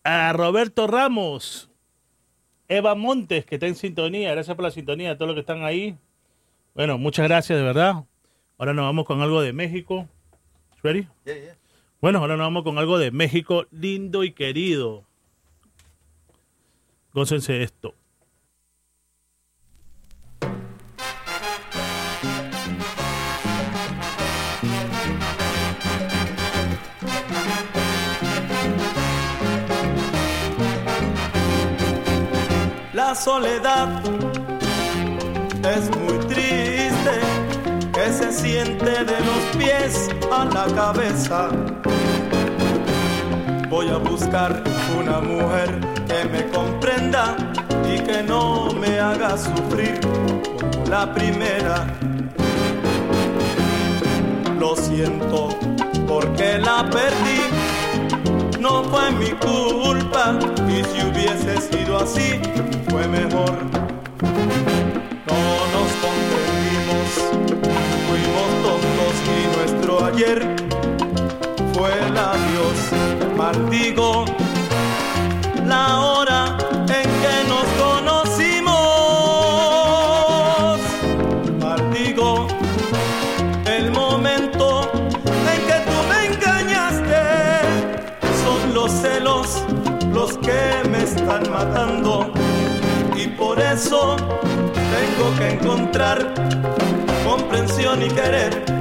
[0.05, 1.69] a Roberto Ramos.
[2.69, 4.31] Eva Montes, que está en sintonía.
[4.31, 5.97] Gracias por la sintonía, a todos los que están ahí.
[6.73, 8.05] Bueno, muchas gracias, de verdad.
[8.59, 10.09] Ahora nos vamos con algo de México.
[10.83, 11.07] ¿Ready?
[11.23, 11.57] Yeah, yeah.
[12.01, 15.05] Bueno, ahora nos vamos con algo de México lindo y querido.
[17.13, 17.95] Gócense esto.
[32.93, 34.38] La soledad
[38.31, 41.49] siente de los pies a la cabeza.
[43.69, 44.63] Voy a buscar
[44.99, 47.35] una mujer que me comprenda
[47.87, 51.87] y que no me haga sufrir como la primera.
[54.59, 55.49] Lo siento
[56.07, 57.79] porque la perdí
[58.59, 62.39] no fue mi culpa y si hubiese sido así
[62.89, 63.57] fue mejor.
[70.19, 70.41] Ayer
[71.73, 72.77] fue el adiós.
[73.37, 74.25] Maldigo
[75.65, 78.75] la hora en que nos conocimos.
[81.61, 82.47] Maldigo
[83.65, 84.91] el momento
[85.53, 87.23] en que tú me engañaste.
[88.43, 89.63] Son los celos
[90.13, 92.33] los que me están matando.
[93.15, 94.17] Y por eso
[94.67, 96.33] tengo que encontrar
[97.25, 98.79] comprensión y querer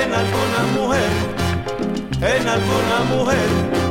[0.00, 1.10] en alguna mujer,
[2.20, 3.81] en alguna mujer.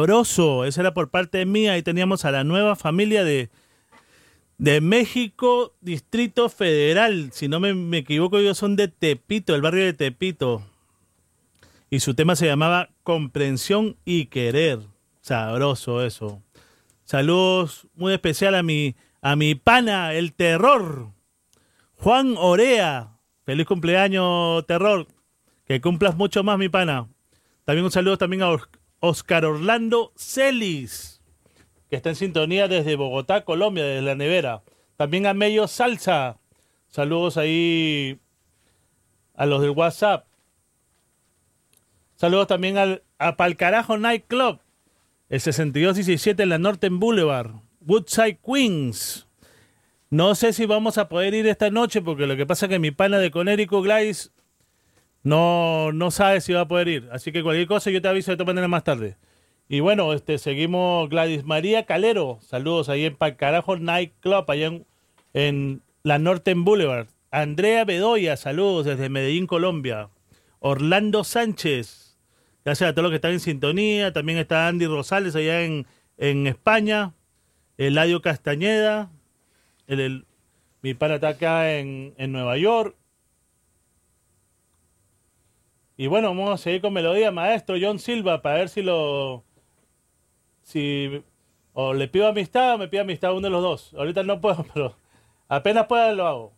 [0.00, 1.72] Sabroso, esa era por parte mía.
[1.72, 3.50] Ahí teníamos a la nueva familia de,
[4.56, 7.28] de México, Distrito Federal.
[7.34, 10.62] Si no me, equivoco, ellos son de Tepito, el barrio de Tepito.
[11.90, 14.78] Y su tema se llamaba Comprensión y Querer.
[15.20, 16.42] Sabroso eso.
[17.04, 21.10] Saludos muy especial a mi, a mi pana, el terror.
[21.96, 23.18] Juan Orea.
[23.44, 25.06] Feliz cumpleaños, terror.
[25.66, 27.06] Que cumplas mucho más, mi pana.
[27.66, 28.48] También un saludo también a
[29.00, 31.22] Oscar Orlando Celis,
[31.88, 34.62] que está en sintonía desde Bogotá, Colombia, desde la nevera.
[34.96, 36.38] También a Mello Salsa.
[36.88, 38.20] Saludos ahí
[39.34, 40.26] a los del WhatsApp.
[42.16, 44.60] Saludos también al, a Palcarajo Night Club,
[45.30, 49.26] el 6217 en la Norton Boulevard, Woodside Queens.
[50.10, 52.78] No sé si vamos a poder ir esta noche porque lo que pasa es que
[52.78, 54.32] mi pana de Conérico Gladys
[55.22, 57.08] no, no sabe si va a poder ir.
[57.12, 59.16] Así que cualquier cosa yo te aviso de todas maneras más tarde.
[59.68, 62.38] Y bueno, este, seguimos Gladys María Calero.
[62.42, 64.86] Saludos ahí en Palcarajo Night Club, allá en,
[65.32, 67.06] en la Norton Boulevard.
[67.30, 70.08] Andrea Bedoya, saludos desde Medellín, Colombia.
[70.58, 72.18] Orlando Sánchez,
[72.64, 74.12] gracias a todos los que están en sintonía.
[74.12, 75.86] También está Andy Rosales allá en,
[76.18, 77.14] en España.
[77.78, 79.10] Eladio Castañeda,
[79.86, 80.26] el, el-
[80.82, 82.96] mi pana está acá en, en Nueva York.
[86.00, 89.44] Y bueno, vamos a seguir con melodía, maestro John Silva, para ver si lo.
[90.62, 91.22] Si.
[91.74, 93.92] O le pido amistad o me pido amistad uno de los dos.
[93.92, 94.96] Ahorita no puedo, pero
[95.46, 96.52] apenas pueda lo hago.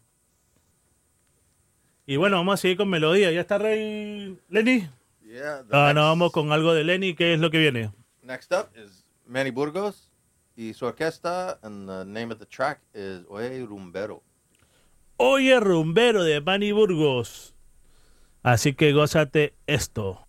[2.07, 3.33] Y bueno, vamos a seguir con melodía.
[3.33, 4.89] ¿Ya está Rey Lenny?
[5.25, 5.65] Yeah.
[5.73, 7.17] Ah, next, no, vamos con algo de Lenny.
[7.17, 7.91] ¿Qué es lo que viene?
[8.23, 10.09] next up is Manny Burgos
[10.55, 14.23] y su orquesta, and the name of the track is Oye Rumbero.
[15.17, 17.52] Oye, rumbero de Manny Burgos.
[18.43, 20.27] Así que gózate esto.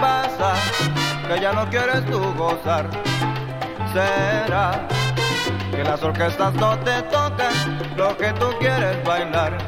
[0.00, 2.88] Que ya no quieres tú gozar.
[3.92, 4.88] ¿Será
[5.70, 7.52] que las orquestas no te tocan
[7.96, 9.58] lo que tú quieres bailar?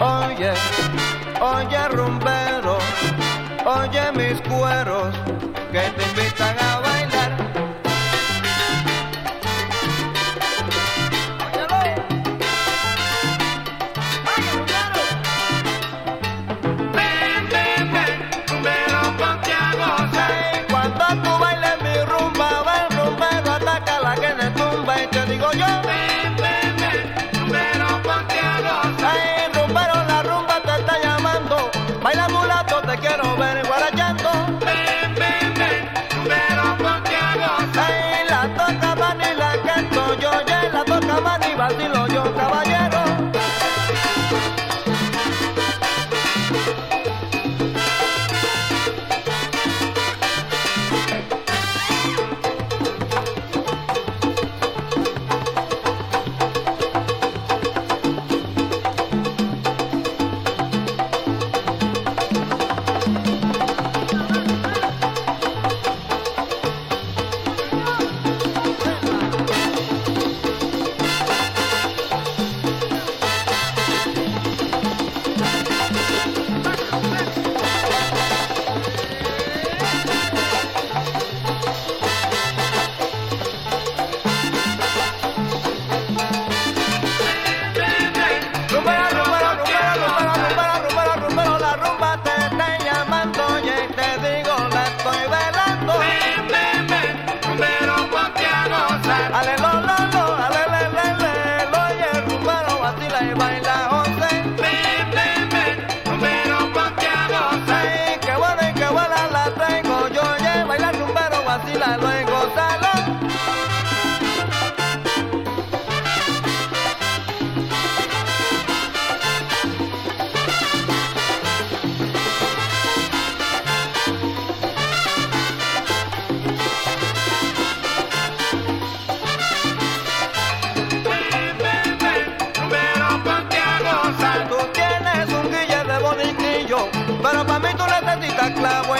[0.00, 0.52] Oye,
[1.40, 2.78] oye rumbero,
[3.66, 5.14] oye mis cueros
[5.70, 6.89] que te invitan a bailar.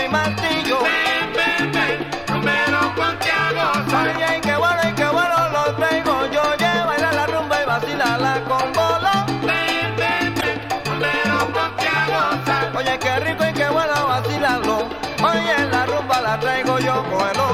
[0.05, 0.78] Y martillo.
[0.82, 2.10] Ven, ven, ven,
[3.93, 6.43] a qué bueno, y qué bueno lo traigo yo.
[6.56, 9.27] Lleva bailar la rumba y vacilarla con bolón.
[9.43, 12.77] Ven, ven, ven, rumbero, ponte a gozar.
[12.77, 14.89] Oye, qué rico y qué bueno vacilarlo.
[15.22, 17.49] Oye, la rumba la traigo yo, cógelo.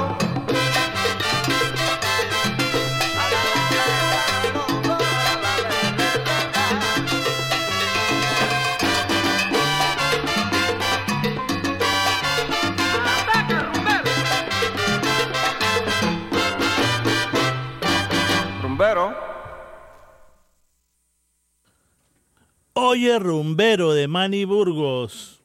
[22.97, 25.43] Oye Rumbero de Manny Burgos,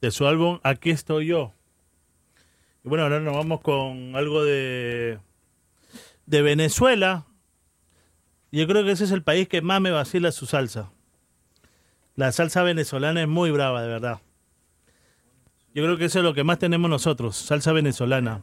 [0.00, 1.52] de su álbum Aquí estoy yo.
[2.82, 5.20] Y bueno, ahora nos vamos con algo de,
[6.26, 7.24] de Venezuela.
[8.50, 10.90] Yo creo que ese es el país que más me vacila su salsa.
[12.16, 14.20] La salsa venezolana es muy brava, de verdad.
[15.72, 18.42] Yo creo que eso es lo que más tenemos nosotros, salsa venezolana.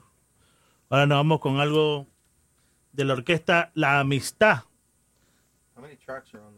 [0.90, 2.08] Ahora nos vamos con algo
[2.94, 4.64] de la orquesta La Amistad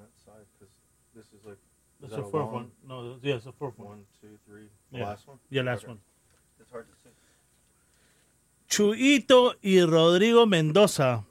[0.06, 0.46] that side?
[0.54, 0.74] Because
[1.16, 1.58] this is like.
[2.10, 2.72] That's that the fourth one.
[2.88, 3.88] No, yeah, it's the fourth one.
[3.90, 4.70] One, two, three.
[4.92, 5.06] The Yeah.
[5.10, 5.40] last one?
[5.50, 5.94] Yeah, last Okay.
[5.94, 6.00] one.
[6.60, 7.10] It's hard to see.
[8.68, 11.26] Chuito y Rodrigo Mendoza.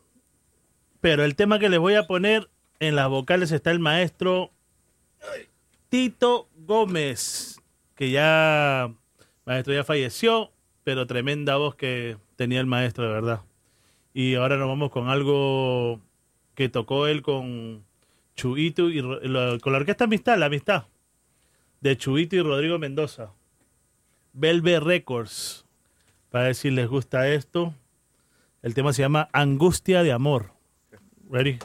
[1.01, 2.49] Pero el tema que les voy a poner
[2.81, 4.51] en las vocales está el maestro
[5.91, 7.61] Tito Gómez,
[7.95, 8.93] que ya,
[9.45, 10.51] maestro ya falleció,
[10.83, 13.41] pero tremenda voz que tenía el maestro, de verdad.
[14.13, 16.01] Y ahora nos vamos con algo
[16.55, 17.85] que tocó él con
[18.35, 20.85] Chuito y la- con la orquesta Amistad, la Amistad,
[21.81, 23.33] de Chuito y Rodrigo Mendoza.
[24.33, 25.65] Velvet Records
[26.31, 27.75] para ver si les gusta esto.
[28.63, 30.51] El tema se llama Angustia de Amor.
[31.31, 31.59] Ready?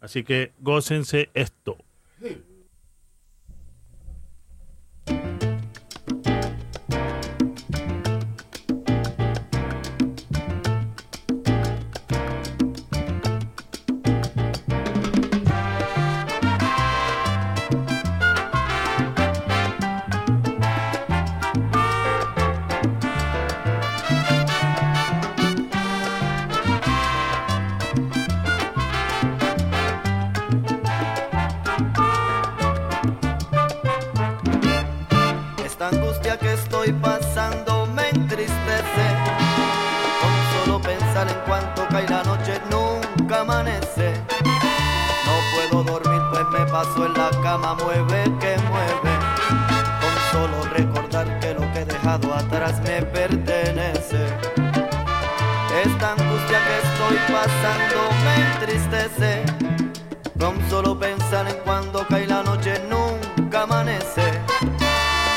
[0.00, 1.76] Así que gócense esto.
[46.82, 49.12] Paso en la cama, mueve que mueve.
[50.00, 54.26] Con solo recordar que lo que he dejado atrás me pertenece.
[55.84, 59.44] Esta angustia que estoy pasando me entristece.
[60.38, 64.40] Con solo pensar en cuando cae la noche nunca amanece.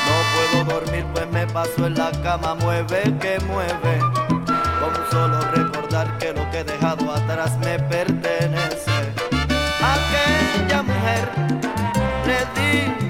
[0.06, 4.00] No puedo dormir pues me paso en la cama, mueve que mueve.
[4.80, 8.25] Con solo recordar que lo que he dejado atrás me pertenece.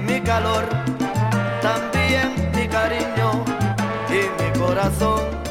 [0.05, 0.65] Mi calor,
[1.61, 3.43] también mi cariño
[4.09, 5.46] y mi corazón.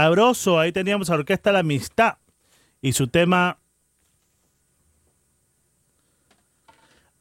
[0.00, 2.18] Sabroso, ahí teníamos a Orquesta La Amistad
[2.82, 3.56] y su tema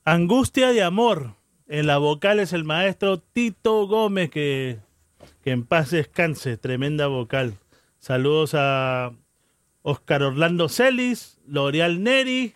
[0.04, 1.36] Angustia de Amor.
[1.68, 4.80] En la vocal es el maestro Tito Gómez, que,
[5.42, 7.54] que en paz descanse, tremenda vocal.
[8.00, 9.14] Saludos a
[9.82, 12.56] Oscar Orlando Celis, L'Oreal Neri.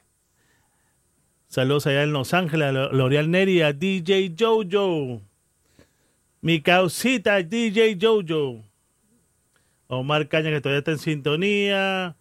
[1.48, 5.22] Saludos allá en Los Ángeles a Lo- L'Oreal Neri, a DJ Jojo.
[6.42, 8.66] Mi causita, DJ Jojo.
[9.90, 12.16] Omar Caña, que todavía está en sintonía.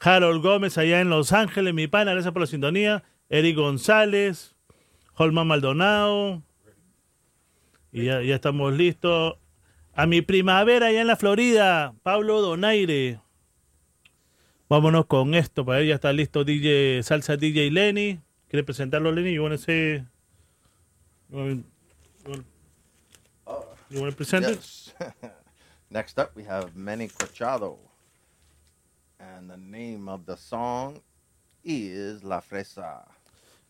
[0.00, 3.04] Harold Gómez, allá en Los Ángeles, mi pana, gracias por la sintonía.
[3.28, 4.56] Eric González.
[5.14, 6.42] Holman Maldonado.
[7.92, 9.36] Y ya, ya estamos listos.
[9.94, 13.20] A mi primavera allá en la Florida, Pablo Donaire.
[14.68, 18.20] Vámonos con esto, para él ya está listo DJ Salsa DJ Lenny.
[18.48, 19.38] ¿Quiere presentarlo Lenny?
[19.38, 20.02] Wanna say
[21.30, 21.64] you
[23.90, 25.32] you wanna present it?
[25.92, 27.76] Next up, we have Manny Corchado.
[29.20, 31.02] And the name of the song
[31.62, 33.04] is La Fresa.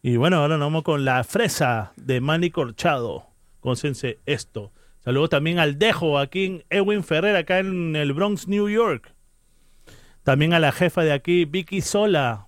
[0.02, 3.26] Y bueno, ahora nos vamos con la fresa de Manny Corchado.
[3.58, 4.70] Concénse esto.
[5.00, 9.12] Saludos también al Dejo, aquí en Edwin Ferrer, acá en el Bronx, New York.
[10.22, 12.46] También a la jefa de aquí, Vicky Sola.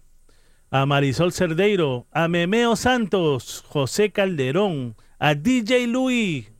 [0.70, 2.06] A Marisol Cerdeiro.
[2.12, 3.64] A Memeo Santos.
[3.66, 4.94] José Calderón.
[5.18, 6.52] A DJ Luis.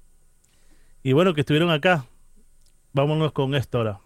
[1.05, 2.07] Y bueno, que estuvieron acá.
[2.97, 4.01] Vámonos con esto ahora.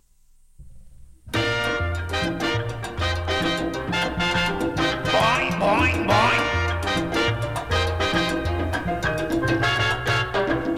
[5.12, 6.44] Boing, boing, boing.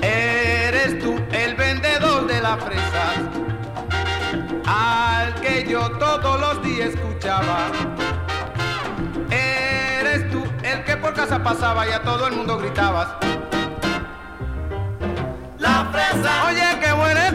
[0.03, 3.17] Eres tú el vendedor de las fresas
[4.67, 7.71] al que yo todos los días escuchaba.
[9.31, 13.07] Eres tú el que por casa pasaba y a todo el mundo gritabas.
[15.59, 16.47] La fresa.
[16.49, 17.30] Oye, qué buena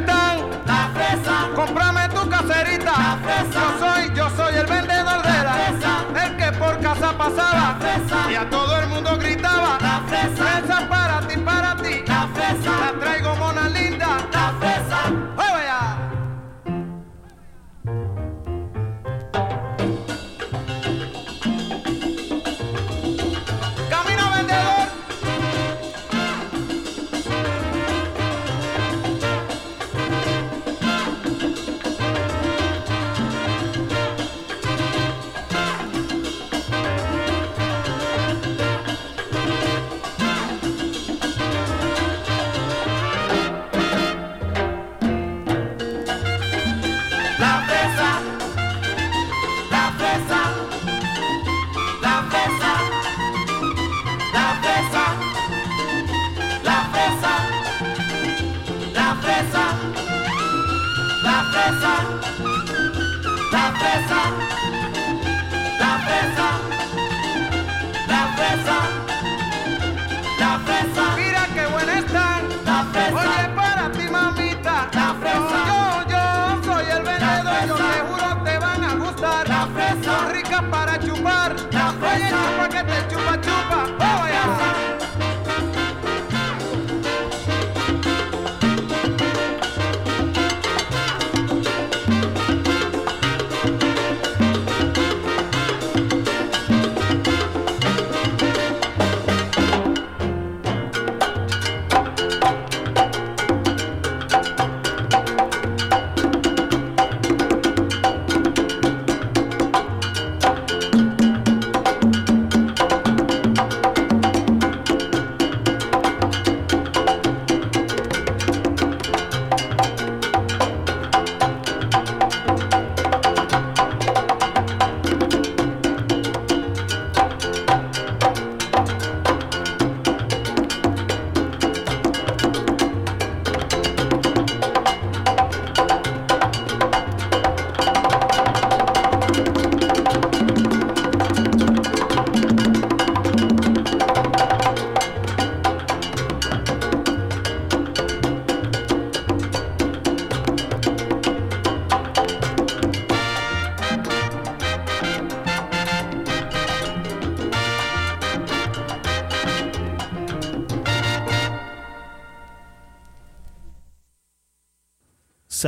[3.53, 6.25] Yo soy, yo soy el vendedor de la fresa.
[6.25, 7.77] El que por casa pasaba.
[8.29, 9.77] Y a todo el mundo gritaba.
[9.81, 10.35] La fresa.
[10.35, 11.24] Fresa para ti, para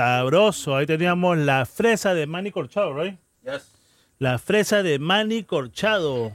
[0.08, 0.78] Sabroso.
[0.78, 3.20] Ahí teníamos la fresa de Manny Corchado, right?
[3.44, 3.76] Yes.
[4.20, 6.32] La fresa de Manny Corchado.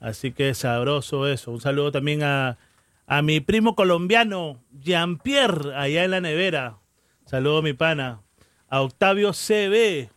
[0.00, 1.52] Así que sabroso eso.
[1.52, 2.58] Un saludo también a,
[3.06, 6.78] a mi primo colombiano, Jean-Pierre, allá en la nevera.
[7.26, 8.22] Saludo mi pana.
[8.68, 10.10] a Octavio CB.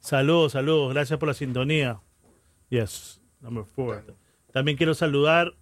[0.00, 0.94] Saludos, saludos.
[0.94, 2.00] Gracias por la sintonía.
[2.70, 4.02] Yes, number four.
[4.52, 5.54] También quiero saludar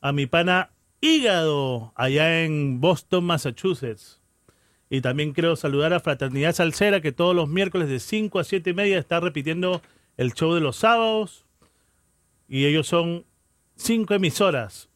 [0.00, 4.19] a mi pana Hígado, allá en Boston, Massachusetts.
[4.90, 8.70] Y también quiero saludar a Fraternidad Salsera, que todos los miércoles de 5 a 7
[8.70, 9.80] y media está repitiendo
[10.16, 11.44] el show de los sábados.
[12.48, 13.24] Y ellos son
[13.76, 14.88] cinco emisoras.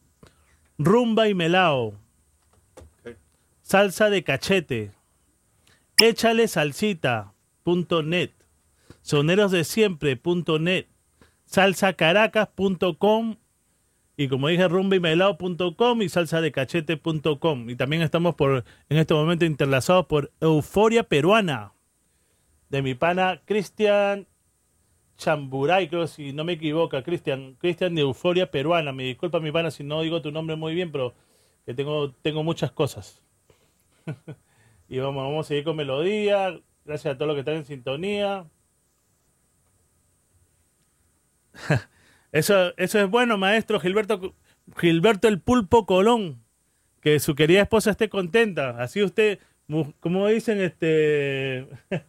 [0.77, 1.97] Rumba y Melao.
[3.61, 4.91] Salsa de cachete.
[5.97, 8.31] Échale salsita.net.
[9.01, 10.87] Sonerosdesiempre.net.
[11.45, 13.37] Salsacaracas.com.
[14.17, 17.69] Y como dije, rumbaymelao.com y salsadecachete.com.
[17.69, 21.73] Y también estamos por en este momento interlazados por Euforia Peruana.
[22.69, 24.27] De mi pana Cristian
[25.17, 28.91] Chamburay, creo si no me equivoco, Cristian, Cristian de Euforia Peruana.
[28.91, 31.13] Me disculpa mi pana si no digo tu nombre muy bien, pero
[31.65, 33.21] que tengo, tengo muchas cosas.
[34.87, 36.59] y vamos, vamos a seguir con melodía.
[36.85, 38.45] Gracias a todos los que están en sintonía.
[42.35, 44.35] Eso, eso es bueno, maestro Gilberto,
[44.77, 46.43] Gilberto el Pulpo Colón.
[46.99, 48.71] Que su querida esposa esté contenta.
[48.81, 49.39] Así usted,
[50.01, 51.67] como dicen, este.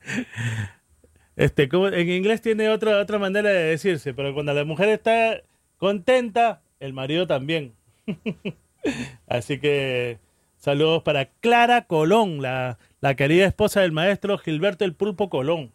[1.36, 5.42] Este, como- en inglés tiene otra, otra manera de decirse, pero cuando la mujer está
[5.76, 7.74] contenta, el marido también.
[9.28, 10.18] Así que
[10.56, 15.72] saludos para Clara Colón, la, la querida esposa del maestro Gilberto el Pulpo Colón.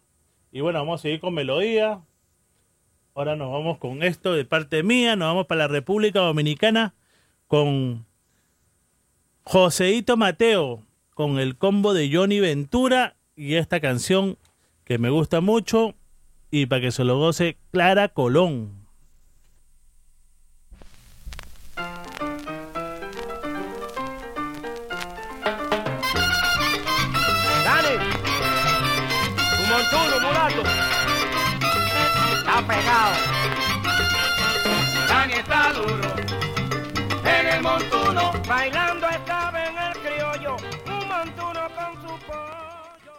[0.51, 2.01] Y bueno, vamos a seguir con melodía.
[3.13, 6.93] Ahora nos vamos con esto de parte mía, nos vamos para la República Dominicana
[7.47, 8.05] con
[9.43, 10.83] Joseito Mateo,
[11.13, 14.37] con el combo de Johnny Ventura y esta canción
[14.85, 15.93] que me gusta mucho
[16.51, 18.80] y para que se lo goce Clara Colón.
[35.07, 36.15] Dani está duro
[37.25, 38.31] en el montuno.
[38.47, 43.15] Bailando estaba en el criollo, un montuno con su pollo.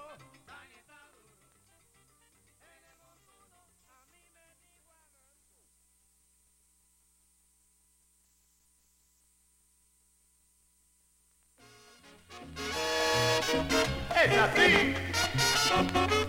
[14.25, 16.22] Es así.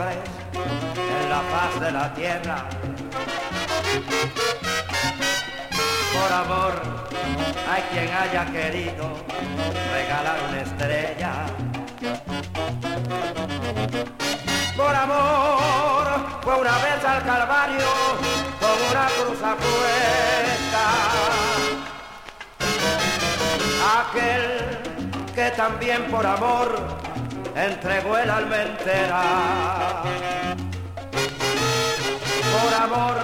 [0.00, 2.64] En la faz de la tierra.
[6.12, 6.82] Por amor
[7.70, 9.04] hay quien haya querido
[9.92, 11.32] regalar una estrella.
[14.76, 16.04] Por amor
[16.42, 17.86] fue una vez al Calvario
[18.58, 20.84] con una cruz a cuesta.
[24.00, 27.03] Aquel que también por amor
[27.56, 29.22] entregó el alma entera.
[32.52, 33.16] Por amor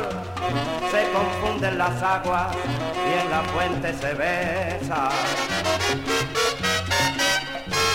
[0.90, 2.57] se confunden las aguas
[2.94, 5.09] y en la fuente se besa.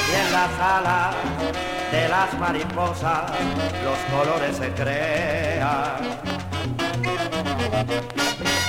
[0.09, 1.15] Y en las alas
[1.91, 3.31] de las mariposas
[3.83, 5.97] los colores se crean.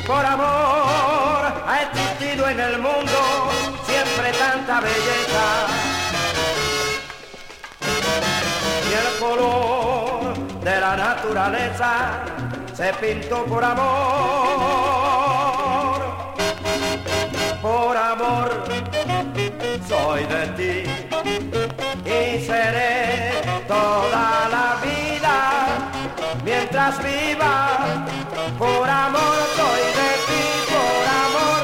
[0.07, 3.51] Por amor ha existido en el mundo
[3.87, 5.96] siempre tanta belleza.
[8.89, 12.23] Y el color de la naturaleza
[12.75, 13.87] se pintó por amor.
[17.63, 18.65] Por amor
[19.89, 20.85] soy de ti
[22.05, 23.33] y seré
[23.67, 25.37] toda la vida
[26.45, 27.55] mientras viva.
[28.59, 30.45] Por amor soy de ti,
[30.75, 31.63] por amor,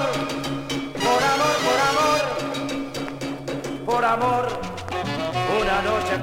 [1.05, 2.21] por amor, por amor,
[3.87, 4.52] por amor.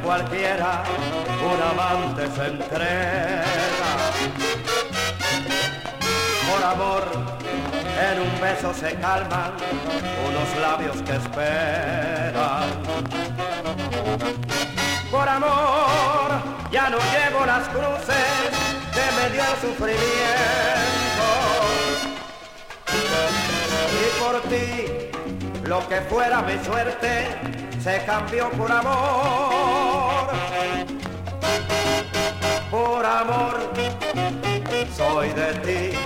[0.10, 0.84] Cualquiera,
[1.40, 3.44] un amante se entrega.
[6.50, 7.04] Por amor,
[8.10, 9.52] en un beso se calman
[10.28, 12.70] unos labios que esperan.
[15.12, 16.42] Por amor,
[16.72, 18.50] ya no llevo las cruces
[18.92, 21.28] que me dio el sufrimiento.
[23.94, 30.28] Y por ti, lo que fuera mi suerte, se cambió por amor.
[32.70, 33.72] Por amor,
[34.96, 35.98] soy de ti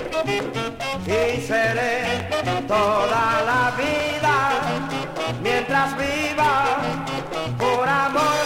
[1.05, 2.29] y seré
[2.67, 4.61] toda la vida
[5.41, 6.77] mientras viva.
[7.57, 8.42] Por amor,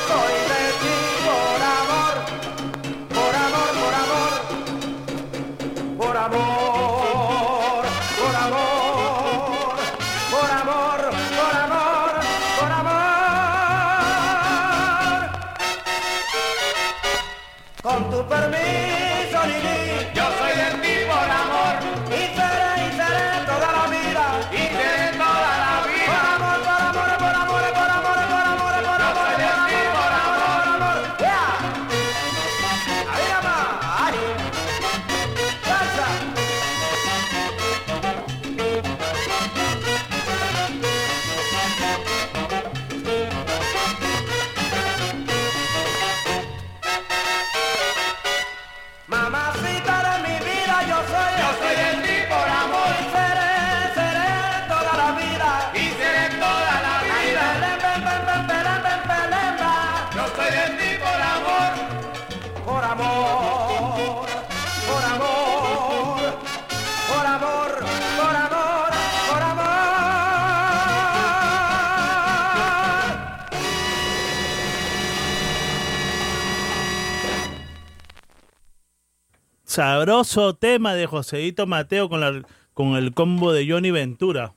[79.82, 82.42] Sabroso tema de Joseito Mateo con, la-
[82.74, 84.56] con el combo de Johnny Ventura.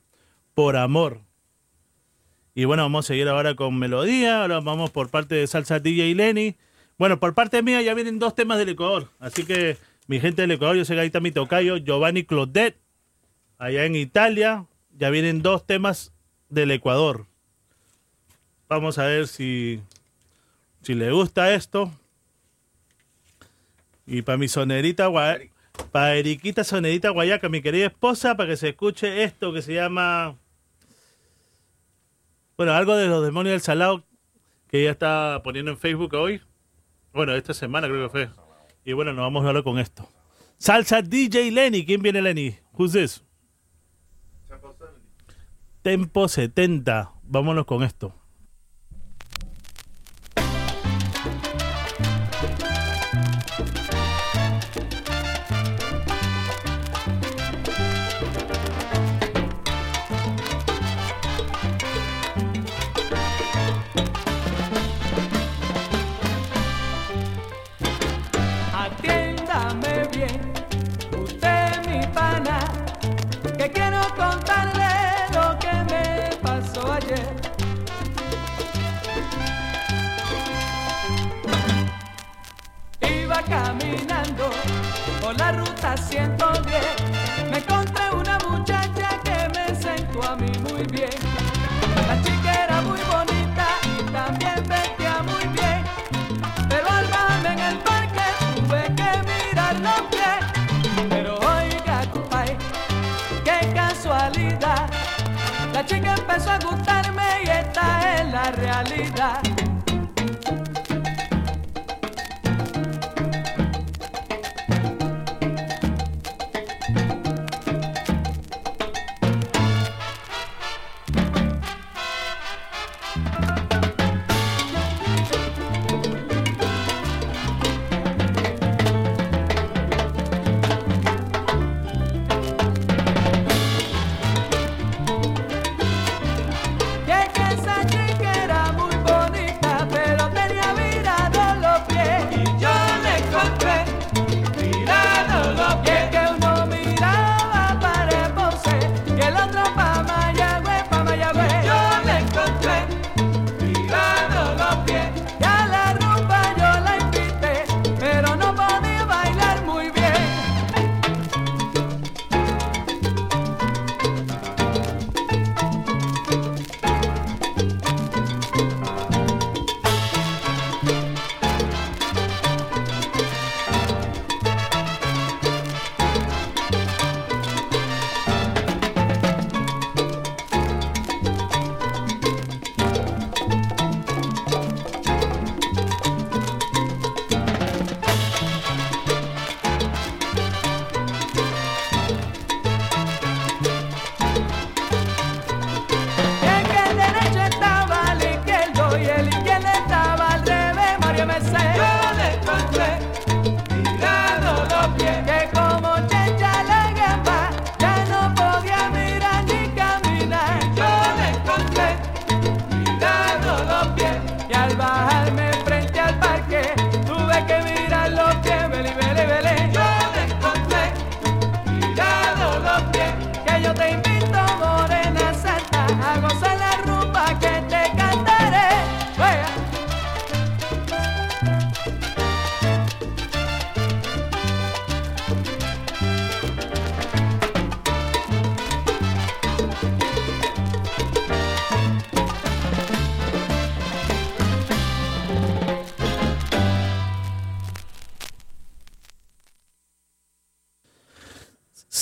[0.54, 1.20] Por amor.
[2.54, 4.40] Y bueno, vamos a seguir ahora con melodía.
[4.40, 6.56] Ahora vamos por parte de Salsa DJ Lenny.
[6.96, 9.10] Bueno, por parte mía ya vienen dos temas del Ecuador.
[9.18, 9.76] Así que
[10.06, 12.78] mi gente del Ecuador, yo sé que ahí está mi tocayo, Giovanni Claudet.
[13.58, 14.64] Allá en Italia
[14.96, 16.14] ya vienen dos temas
[16.48, 17.26] del Ecuador.
[18.70, 19.82] Vamos a ver si,
[20.80, 21.92] si le gusta esto.
[24.12, 25.48] Y para mi sonerita, gua-
[25.92, 30.36] para Eriquita Sonerita Guayaca, mi querida esposa, para que se escuche esto que se llama.
[32.56, 34.04] Bueno, algo de los demonios del salado
[34.68, 36.42] que ella está poniendo en Facebook hoy.
[37.12, 38.30] Bueno, esta semana creo que fue.
[38.84, 40.08] Y bueno, nos vamos a hablar con esto.
[40.58, 41.86] Salsa DJ Lenny.
[41.86, 42.56] ¿Quién viene Lenny?
[42.72, 43.22] Who's this?
[45.82, 47.12] Tempo 70.
[47.22, 48.14] Vámonos con esto.
[105.90, 109.59] Chica empezó a gustarme y esta es la realidad.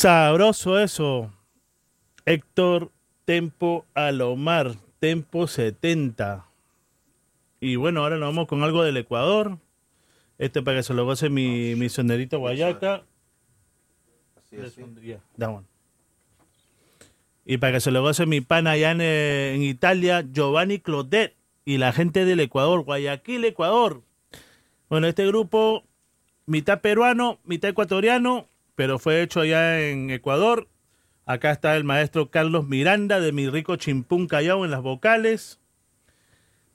[0.08, 1.30] Sabroso eso.
[2.24, 2.90] Héctor
[3.26, 6.46] Tempo Alomar, Tempo 70.
[7.60, 9.58] Y bueno, ahora nos vamos con algo del Ecuador.
[10.38, 13.02] Este para que se lo goce mi, mi sonerito Guayaca.
[14.38, 14.82] Así, así.
[15.02, 15.20] Yeah.
[17.44, 21.34] Y para que se lo goce mi pana allá en, eh, en Italia, Giovanni Clodet
[21.66, 24.00] y la gente del Ecuador, Guayaquil, Ecuador.
[24.88, 25.84] Bueno, este grupo,
[26.46, 28.48] mitad peruano, mitad ecuatoriano,
[28.78, 30.68] pero fue hecho allá en Ecuador.
[31.26, 35.58] Acá está el maestro Carlos Miranda de Mi Rico Chimpún Callao en las vocales.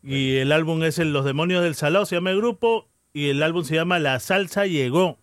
[0.04, 2.90] Y el álbum es el Los Demonios del Salao, se llama el grupo.
[3.14, 5.18] Y el álbum se llama La Salsa Llegó.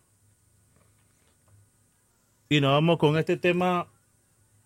[2.49, 3.87] Y nos vamos con este tema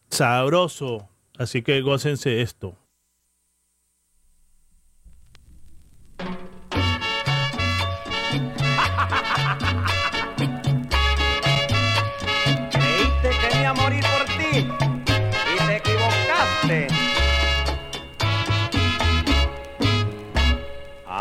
[0.09, 1.09] sabroso.
[1.37, 2.77] Así que gócense esto.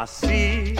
[0.05, 0.75] Así,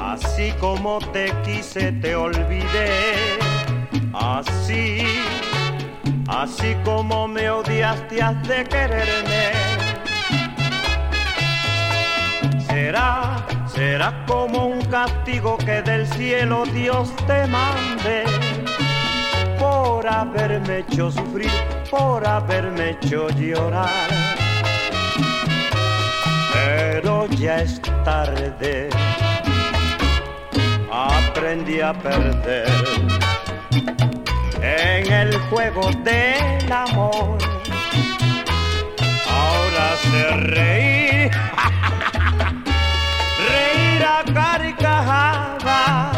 [0.00, 3.36] así como te quise te olvidé.
[4.14, 5.04] Así,
[6.26, 9.44] así como me odiaste has de quererme.
[12.66, 18.24] Será, será como un castigo que del cielo Dios te mande
[19.58, 21.52] por haberme hecho sufrir,
[21.90, 24.21] por haberme hecho llorar.
[27.02, 28.88] Pero ya es tarde,
[30.88, 32.70] aprendí a perder
[34.62, 37.38] en el juego del amor.
[39.28, 41.30] Ahora sé reír,
[43.50, 46.16] reír a carcajadas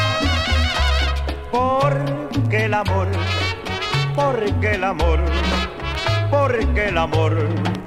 [1.50, 3.08] porque el amor,
[4.14, 5.20] porque el amor,
[6.30, 7.83] porque el amor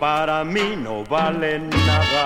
[0.00, 2.24] para mí no vale nada.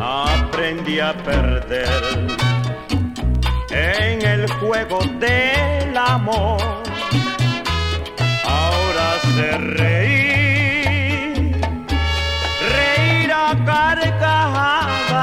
[0.00, 2.02] Aprendí a perder
[3.70, 6.62] en el juego del amor.
[8.44, 10.17] Ahora sé reír,
[13.48, 15.16] a carcajadas,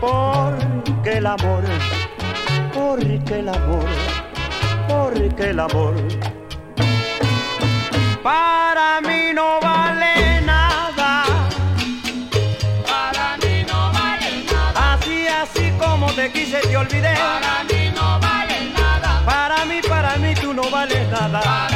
[0.00, 1.64] porque el amor,
[2.72, 3.86] porque el amor,
[4.88, 5.94] porque el amor,
[8.22, 11.24] para mí no vale nada.
[12.86, 14.94] Para mí no vale nada.
[14.94, 17.14] Así, así como te quise te olvidé.
[17.14, 19.22] Para mí no vale nada.
[19.24, 21.40] Para mí, para mí tú no vales nada.
[21.40, 21.71] Para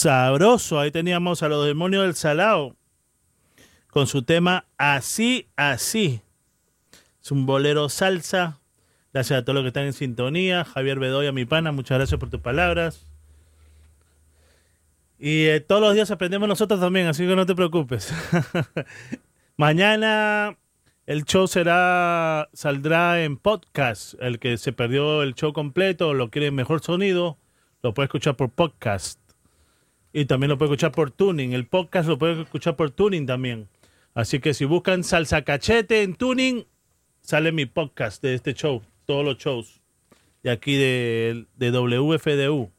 [0.00, 2.74] Sabroso, ahí teníamos a los demonios del Salao
[3.88, 6.22] con su tema Así, así.
[7.22, 8.60] Es un bolero salsa.
[9.12, 10.64] Gracias a todos los que están en sintonía.
[10.64, 13.04] Javier Bedoya, mi pana, muchas gracias por tus palabras.
[15.18, 18.10] Y eh, todos los días aprendemos nosotros también, así que no te preocupes.
[19.58, 20.56] Mañana
[21.04, 24.14] el show será saldrá en podcast.
[24.18, 27.36] El que se perdió el show completo o lo quiere mejor sonido,
[27.82, 29.19] lo puede escuchar por podcast.
[30.12, 31.52] Y también lo puede escuchar por tuning.
[31.52, 33.68] El podcast lo puede escuchar por tuning también.
[34.14, 36.66] Así que si buscan salsa cachete en tuning,
[37.20, 39.80] sale mi podcast de este show, todos los shows
[40.42, 42.70] de aquí de, de WFDU.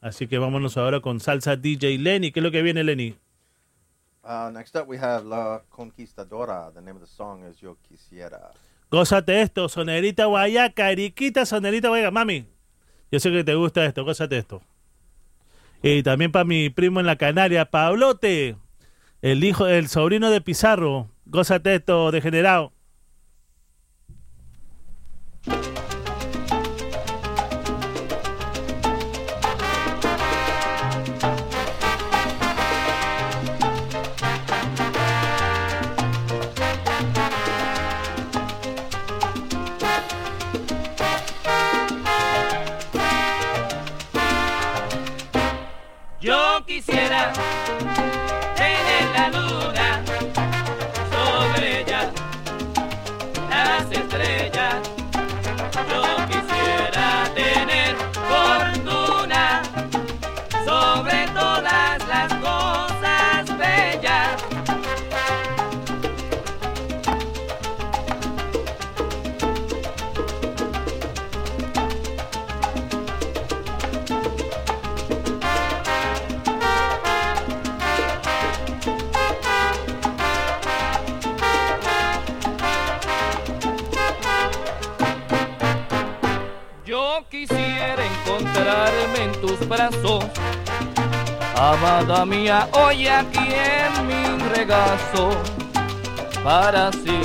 [0.00, 2.32] Así que vámonos ahora con salsa DJ Lenny.
[2.32, 3.16] ¿Qué es lo que viene, Lenny?
[4.22, 6.70] Uh, next up, we have La Conquistadora.
[6.72, 8.50] The name of the song is Yo Quisiera.
[8.90, 12.10] Gózate esto, sonerita guayaca, Eriquita, sonerita guayaca.
[12.10, 12.46] Mami,
[13.12, 14.62] yo sé que te gusta esto, gózate esto.
[15.82, 18.56] Y también para mi primo en la Canaria, Pablote,
[19.22, 21.08] el hijo, el sobrino de Pizarro.
[21.24, 22.72] Gózate esto, degenerado.
[46.80, 47.32] Quisiera
[92.00, 95.30] amada mía, hoy aquí en mi regazo,
[96.42, 97.20] para así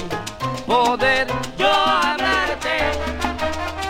[0.66, 1.28] poder
[1.58, 2.78] yo amarte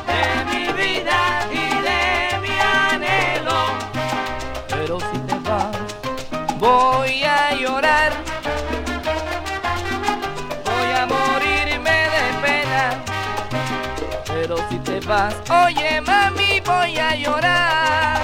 [0.10, 3.60] de mi vida y de mi anhelo.
[4.70, 5.76] Pero si te vas,
[6.60, 8.12] voy a llorar,
[10.66, 13.04] voy a morirme de pena.
[14.28, 18.15] Pero si te vas, oye mami, voy a llorar.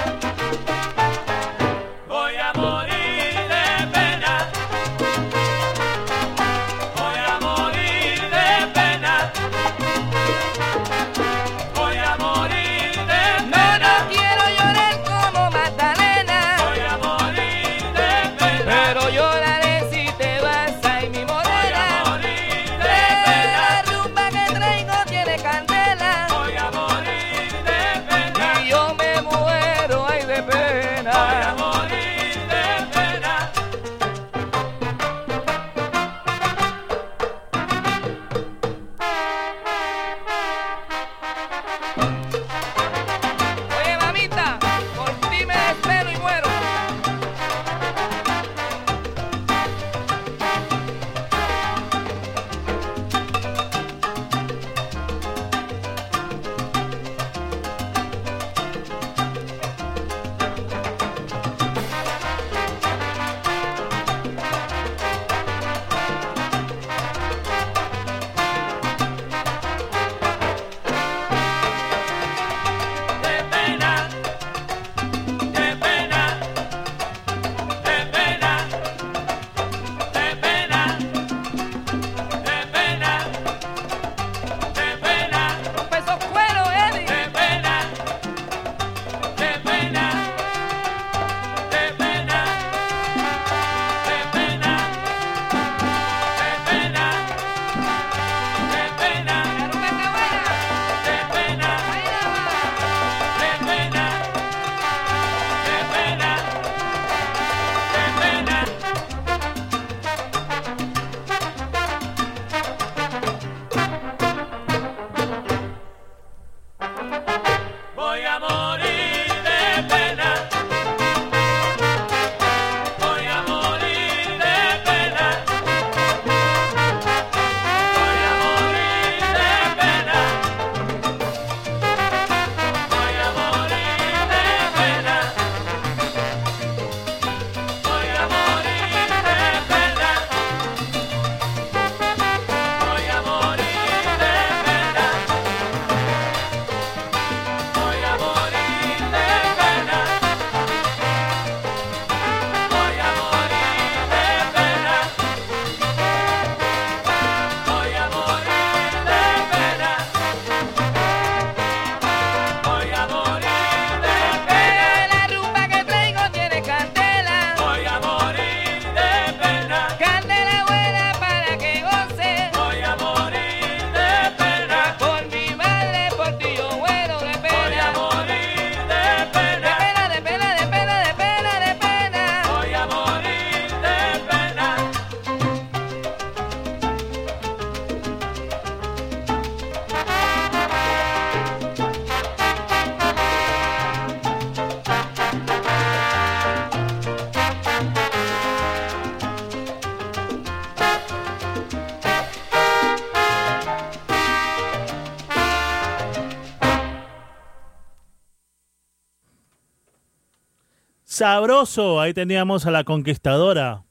[211.22, 212.00] Sabroso.
[212.00, 213.84] Ahí teníamos a la conquistadora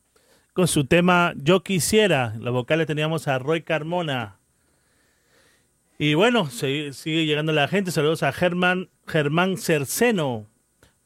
[0.52, 2.36] con su tema Yo quisiera.
[2.38, 4.38] Los vocales teníamos a Roy Carmona.
[5.98, 7.92] Y bueno, sigue llegando la gente.
[7.92, 10.46] Saludos a Germán, Germán Cerceno,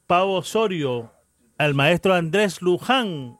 [0.08, 1.12] Pavo Osorio,
[1.58, 3.38] al maestro Andrés Luján,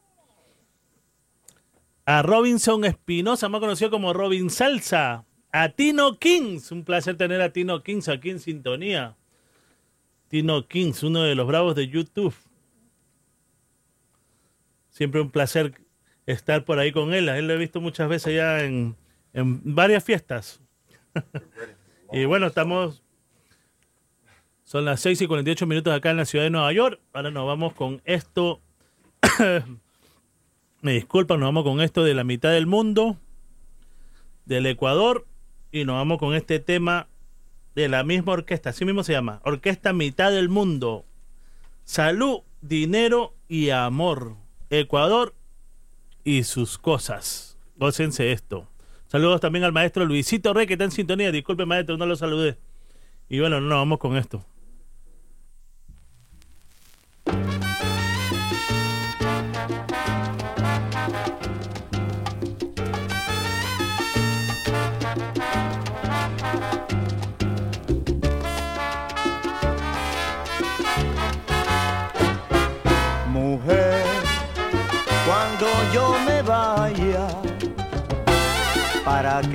[2.04, 6.70] a Robinson Espinosa, más conocido como Robin Salsa, a Tino Kings.
[6.70, 9.16] Un placer tener a Tino Kings aquí en sintonía.
[10.28, 12.32] Tino Kings, uno de los bravos de YouTube.
[14.97, 15.74] Siempre un placer
[16.24, 17.28] estar por ahí con él.
[17.28, 18.97] A él lo he visto muchas veces ya en,
[19.35, 20.62] en varias fiestas.
[22.12, 23.02] y bueno, estamos.
[24.64, 26.98] Son las 6 y 48 minutos acá en la ciudad de Nueva York.
[27.12, 28.62] Ahora nos vamos con esto.
[30.81, 33.18] Me disculpan, nos vamos con esto de la mitad del mundo,
[34.47, 35.27] del Ecuador,
[35.73, 37.06] y nos vamos con este tema
[37.74, 41.05] de la misma orquesta, así mismo se llama, Orquesta Mitad del Mundo.
[41.85, 44.45] Salud, dinero y amor.
[44.70, 45.34] Ecuador
[46.24, 47.59] y sus cosas.
[47.76, 48.68] Gócense esto.
[49.06, 51.30] Saludos también al maestro Luisito Rey, que está en sintonía.
[51.30, 52.59] Disculpe, maestro, no lo saludé.
[53.28, 54.44] Y bueno, no, vamos con esto.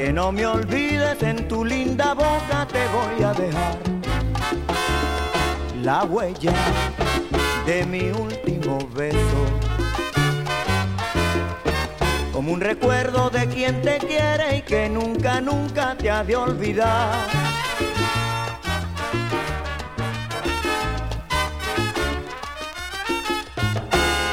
[0.01, 3.77] Que no me olvides en tu linda boca te voy a dejar
[5.83, 6.53] la huella
[7.67, 9.41] de mi último beso.
[12.33, 17.13] Como un recuerdo de quien te quiere y que nunca, nunca te ha de olvidar.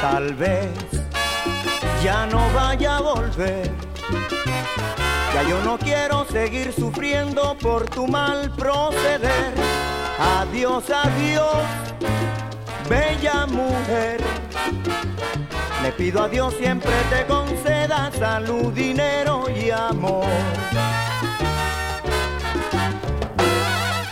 [0.01, 0.71] Tal vez
[2.03, 3.88] ya no vaya a volver.
[5.47, 9.53] Yo no quiero seguir sufriendo por tu mal proceder.
[10.19, 11.63] Adiós, adiós,
[12.89, 14.21] bella mujer.
[15.81, 20.27] Le pido a Dios siempre te conceda salud, dinero y amor.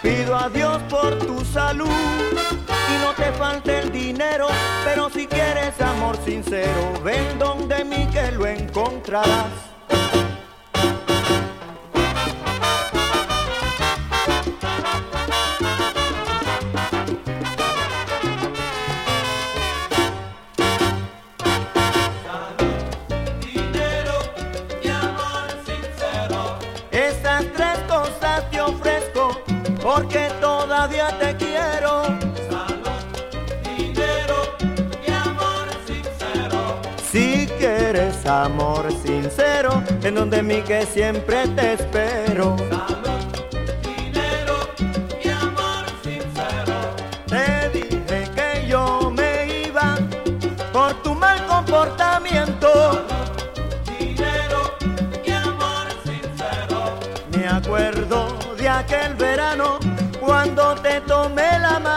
[0.01, 4.47] Pido a Dios por tu salud y no te falte el dinero,
[4.85, 9.76] pero si quieres amor sincero, ven donde mí que lo encontrarás.
[29.87, 32.01] Porque todavía te quiero.
[33.63, 34.35] Dinero
[35.07, 36.81] y amor sincero.
[37.09, 42.57] Si quieres amor sincero, en donde mí que siempre te espero.
[60.55, 61.96] Cuando te tomé la mano.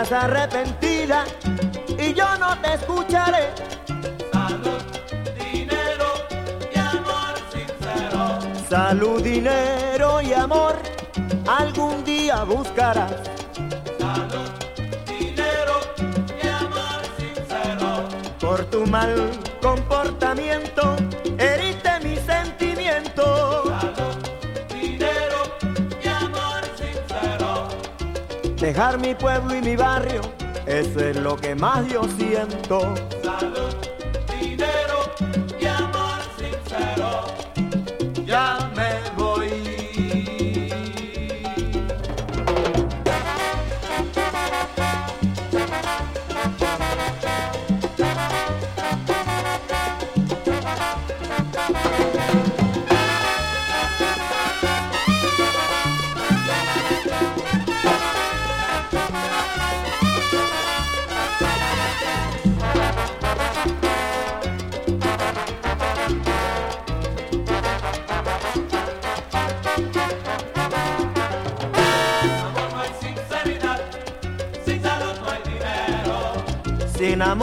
[0.00, 1.24] Arrepentido vida
[1.98, 3.50] y yo no te escucharé.
[4.32, 4.82] Salud,
[5.38, 6.06] dinero
[6.74, 8.38] y amor sincero.
[8.70, 10.76] Salud, dinero y amor,
[11.46, 13.12] algún día buscarás.
[13.98, 14.50] Salud,
[15.06, 15.80] dinero
[16.42, 18.08] y amor sincero.
[18.40, 20.89] Por tu mal comportamiento,
[28.80, 30.22] Mi pueblo y mi barrio,
[30.64, 32.94] eso es lo que más yo siento.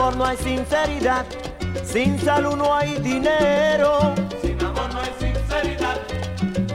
[0.07, 1.25] Amor no hay sinceridad,
[1.83, 4.15] sin salud no hay dinero.
[4.41, 5.97] Sin amor no hay sinceridad,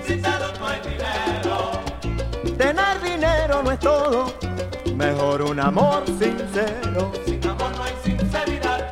[0.07, 1.71] sin salud no hay dinero.
[2.59, 4.35] Tener dinero no es todo,
[4.95, 7.11] mejor un amor sincero.
[7.25, 8.91] Sin amor no hay sinceridad,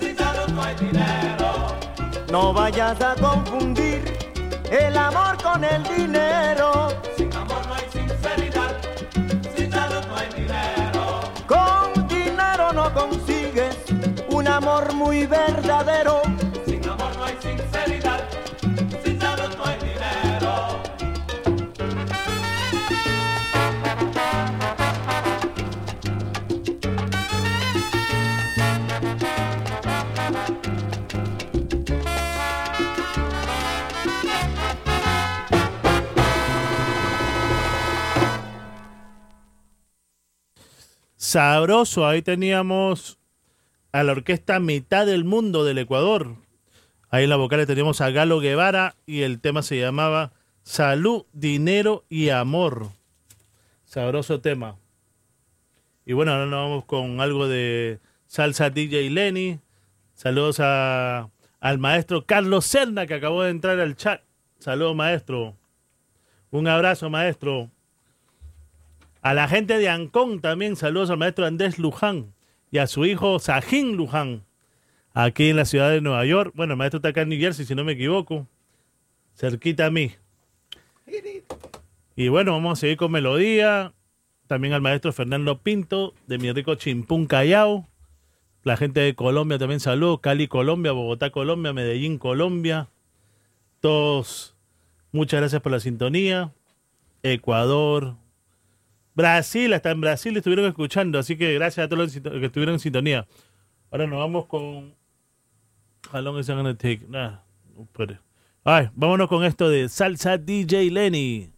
[0.00, 1.76] sin salud no hay dinero.
[2.32, 4.16] No vayas a confundir
[4.70, 6.37] el amor con el dinero.
[15.18, 16.22] Muy verdadero.
[16.64, 18.24] Sin amor no hay sinceridad,
[19.04, 20.82] sin salud no hay dinero.
[41.16, 43.17] Sabroso, ahí teníamos
[43.98, 46.36] a la orquesta Mitad del Mundo del Ecuador.
[47.10, 50.30] Ahí en la vocales teníamos a Galo Guevara y el tema se llamaba
[50.62, 52.90] Salud, Dinero y Amor.
[53.84, 54.76] Sabroso tema.
[56.06, 57.98] Y bueno, ahora nos vamos con algo de
[58.28, 59.58] salsa DJ Lenny.
[60.14, 64.22] Saludos a, al maestro Carlos Serna que acabó de entrar al chat.
[64.60, 65.56] Saludos, maestro.
[66.52, 67.68] Un abrazo, maestro.
[69.22, 72.37] A la gente de Ancón también saludos al maestro Andrés Luján
[72.70, 74.44] y a su hijo Sajín Luján,
[75.12, 76.52] aquí en la ciudad de Nueva York.
[76.54, 78.46] Bueno, el maestro está acá en New Jersey, si no me equivoco,
[79.34, 80.12] cerquita a mí.
[82.16, 83.92] Y bueno, vamos a seguir con melodía.
[84.46, 87.86] También al maestro Fernando Pinto de mi rico Chimpún Callao.
[88.64, 90.20] La gente de Colombia también saludos.
[90.20, 92.88] Cali, Colombia, Bogotá, Colombia, Medellín, Colombia.
[93.80, 94.56] Todos,
[95.12, 96.52] muchas gracias por la sintonía.
[97.22, 98.16] Ecuador,
[99.18, 102.78] Brasil, hasta en Brasil estuvieron escuchando, así que gracias a todos los que estuvieron en
[102.78, 103.26] sintonía.
[103.90, 104.94] Ahora nos vamos con.
[106.12, 107.00] How long is it gonna take?
[107.08, 107.40] Nah,
[107.76, 108.20] no puede.
[108.62, 111.50] Ay, vámonos con esto de Salsa DJ Lenny.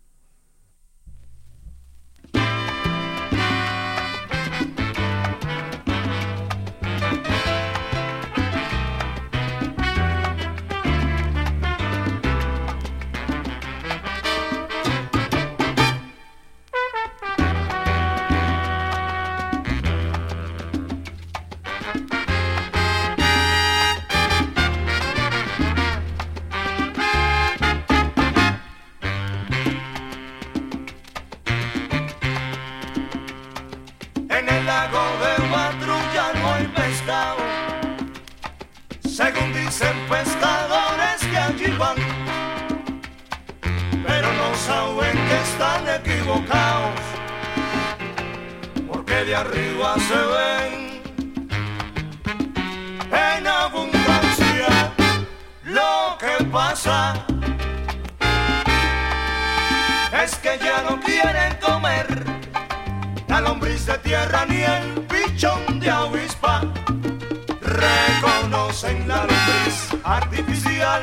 [68.71, 71.03] Reconocen la lombriz artificial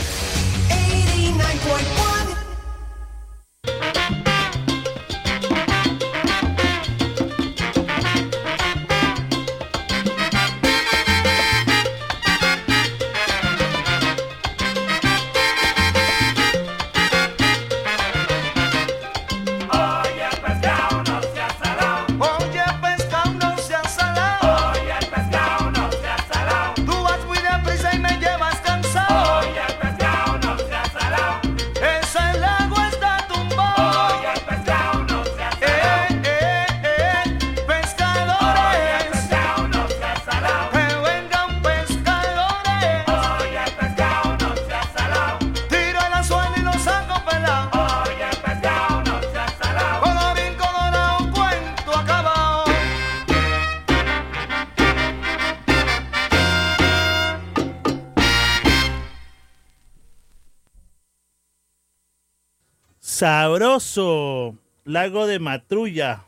[63.21, 64.57] Sabroso.
[64.83, 66.25] Lago de Matrulla.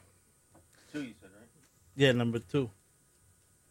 [0.91, 1.49] Two, you said, right?
[1.95, 2.69] Yeah, number two.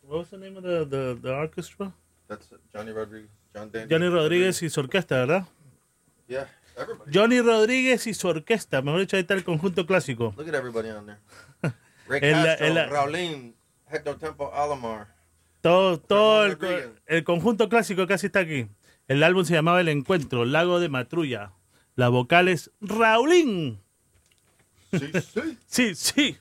[0.03, 1.93] What was the name of the, the, the orchestra?
[2.27, 3.31] That's Johnny Rodriguez.
[3.55, 3.95] John Dandy.
[3.95, 5.47] Johnny Rodríguez y su orquesta, ¿verdad?
[6.27, 7.13] Yeah, everybody.
[7.13, 8.83] Johnny Rodríguez y su orquesta.
[8.83, 10.35] Mejor dicho, ahí está el conjunto clásico.
[10.37, 11.21] Look at everybody on there.
[12.09, 13.55] Ray Castro, Raulín,
[13.89, 15.07] Hector Tempo, Alamar.
[15.61, 16.59] Todo, todo el,
[17.07, 18.67] el conjunto clásico casi está aquí.
[19.07, 21.53] El álbum se llamaba El Encuentro, Lago de Matrulla.
[21.95, 23.81] Las vocales, Raulín.
[24.91, 25.59] Sí, sí.
[25.67, 26.39] Sí, sí.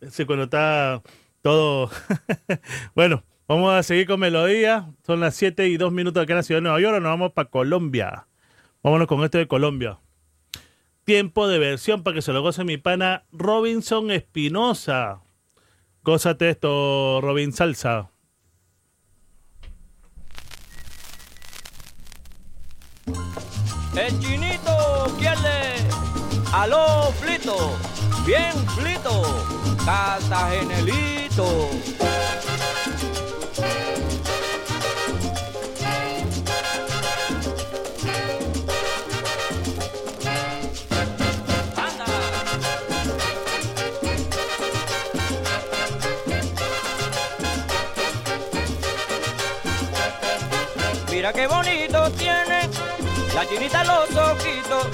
[0.00, 1.02] Ese cuando está
[1.42, 1.90] todo.
[2.94, 4.90] bueno, vamos a seguir con melodía.
[5.06, 6.94] Son las 7 y 2 minutos acá en la ciudad de Nueva York.
[6.94, 8.26] Ahora Nos vamos para Colombia.
[8.82, 9.98] Vámonos con esto de Colombia.
[11.04, 15.22] Tiempo de versión para que se lo goce mi pana Robinson Espinosa.
[16.02, 18.10] Gózate esto, Robin Salsa.
[23.96, 25.76] El chinito quiere
[26.52, 27.76] aló flito,
[28.26, 29.22] bien flito,
[29.84, 31.70] Cartagenelito.
[51.10, 52.68] Mira qué bonito tiene
[53.34, 54.86] la chinita en los ojitos.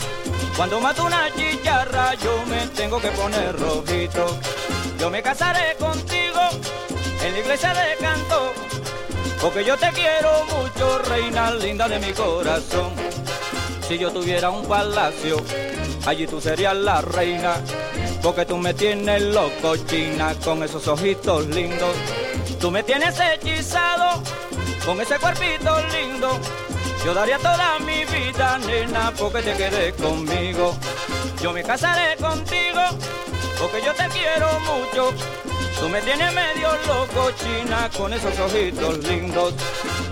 [0.56, 4.38] Cuando mato una chicharra yo me tengo que poner rojito.
[4.98, 6.40] Yo me casaré contigo
[7.24, 8.52] en la iglesia de canto.
[9.40, 12.90] Porque yo te quiero mucho, reina linda de mi corazón.
[13.88, 15.36] Si yo tuviera un palacio,
[16.06, 17.54] allí tú serías la reina.
[18.22, 21.96] Porque tú me tienes loco, china, con esos ojitos lindos.
[22.60, 24.22] Tú me tienes hechizado
[24.84, 26.38] con ese cuerpito lindo.
[27.04, 30.76] Yo daría toda mi vida, nena, porque te quedes conmigo.
[31.42, 32.82] Yo me casaré contigo,
[33.58, 35.14] porque yo te quiero mucho.
[35.80, 39.54] Tú me tienes medio loco, china, con esos ojitos lindos.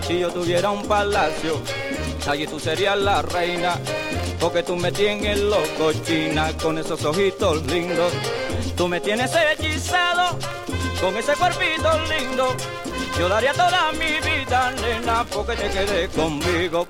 [0.07, 1.61] Si yo tuviera un palacio,
[2.27, 3.77] allí tú serías la reina.
[4.39, 8.11] Porque tú me tienes loco, china, con esos ojitos lindos.
[8.75, 10.39] Tú me tienes hechizado
[10.99, 12.55] con ese cuerpito lindo.
[13.19, 16.87] Yo daría toda mi vida, nena, porque te quedé conmigo.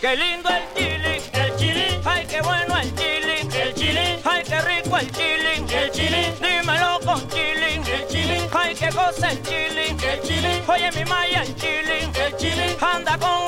[0.00, 4.60] Qué lindo el chili, el chili, ay qué bueno el chili, el chili, ay qué
[4.62, 9.94] rico el chili, el chili, dímelo con chili, el chili, ay qué cosa el chili,
[10.02, 13.39] el chili, oye mi maya el chili, el chili, anda con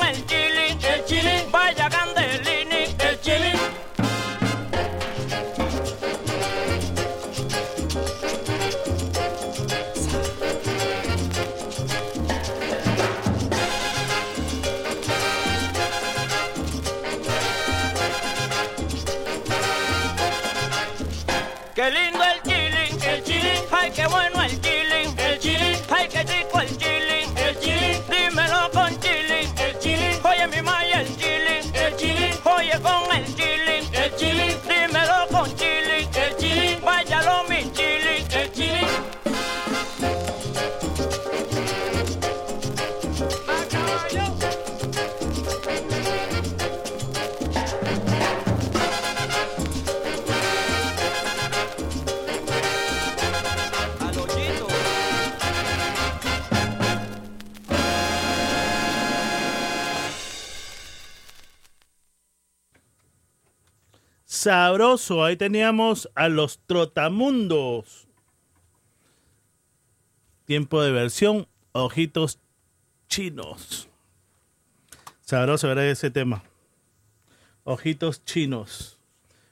[64.43, 68.09] Sabroso, ahí teníamos a los Trotamundos.
[70.43, 72.41] Tiempo de versión, ojitos
[73.07, 73.87] chinos.
[75.21, 75.87] Sabroso, ¿verdad?
[75.87, 76.43] Ese tema.
[77.63, 78.99] Ojitos chinos.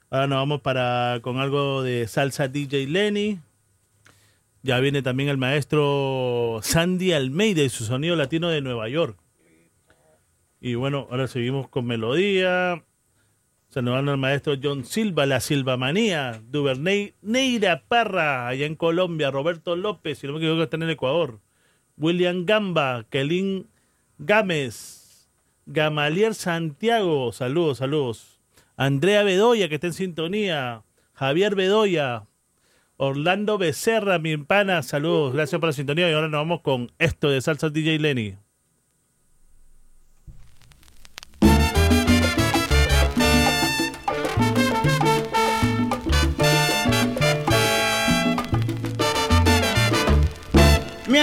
[0.10, 3.40] Ahora nos vamos para con algo de salsa DJ Lenny.
[4.62, 9.18] Ya viene también el maestro Sandy Almeida y su sonido latino de Nueva York.
[10.60, 12.84] Y bueno, ahora seguimos con melodía.
[13.72, 20.20] Saludando al maestro John Silva, la Silvamanía, Duvernay, Neira Parra, allá en Colombia, Roberto López,
[20.20, 21.40] si no me equivoco, está en el Ecuador.
[21.96, 23.70] William Gamba, Kelin
[24.18, 25.30] Gámez,
[25.66, 28.42] Gamalier Santiago, saludos, saludos.
[28.76, 30.84] Andrea Bedoya, que está en sintonía.
[31.14, 32.26] Javier Bedoya,
[32.98, 36.10] Orlando Becerra, mi pana, saludos, gracias por la sintonía.
[36.10, 38.36] Y ahora nos vamos con esto de Salsa DJ Lenny.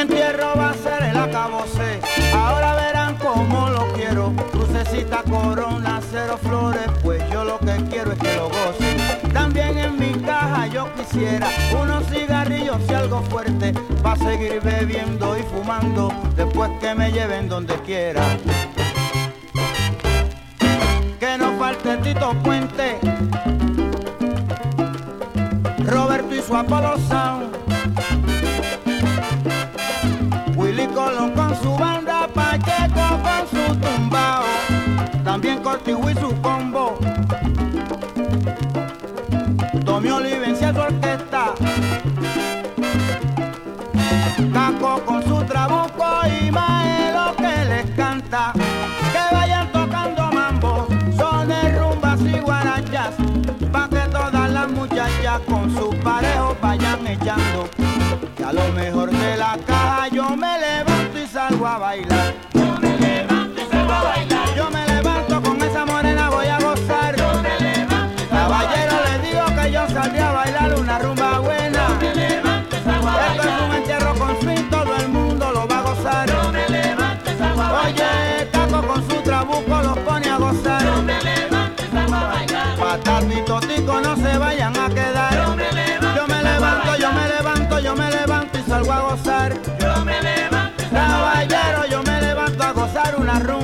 [0.00, 2.00] Entierro va a ser el acabose.
[2.34, 4.32] Ahora verán cómo lo quiero.
[4.52, 6.88] Crucecita, corona, cero flores.
[7.02, 8.96] Pues yo lo que quiero es que lo goce.
[9.32, 11.48] También en mi caja yo quisiera
[11.80, 13.72] unos cigarrillos y algo fuerte.
[14.02, 16.12] para seguir bebiendo y fumando.
[16.36, 18.22] Después que me lleven donde quiera.
[21.18, 22.98] Que no falte Tito Puente.
[25.84, 27.67] Roberto y su Apolo Sound.
[35.68, 36.98] Cortijo y su combo,
[39.84, 41.54] Tommy Olivencia su orquesta,
[44.50, 45.97] Caco con su trabuco
[83.48, 85.32] No se vayan a quedar.
[85.32, 89.00] Yo me levanto, yo me levanto, yo me levanto, yo me levanto y salgo a
[89.00, 89.54] gozar.
[89.80, 93.57] Yo me levanto, caballero, yo me levanto a gozar una rumba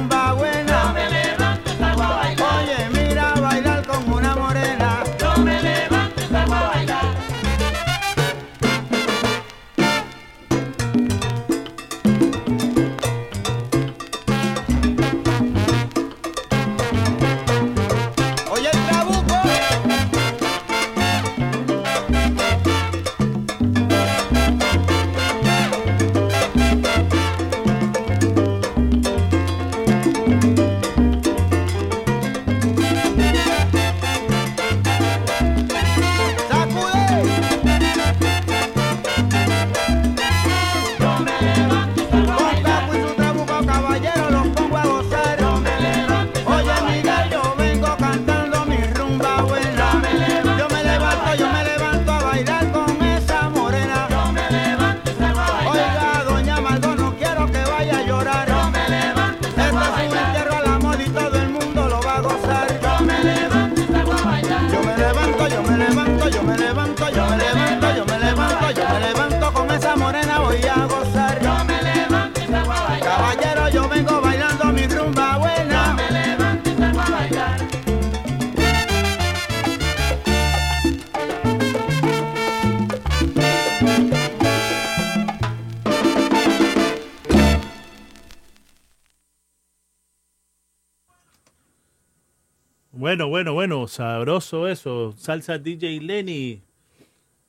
[93.95, 95.15] sabroso eso.
[95.17, 96.63] Salsa DJ Lenny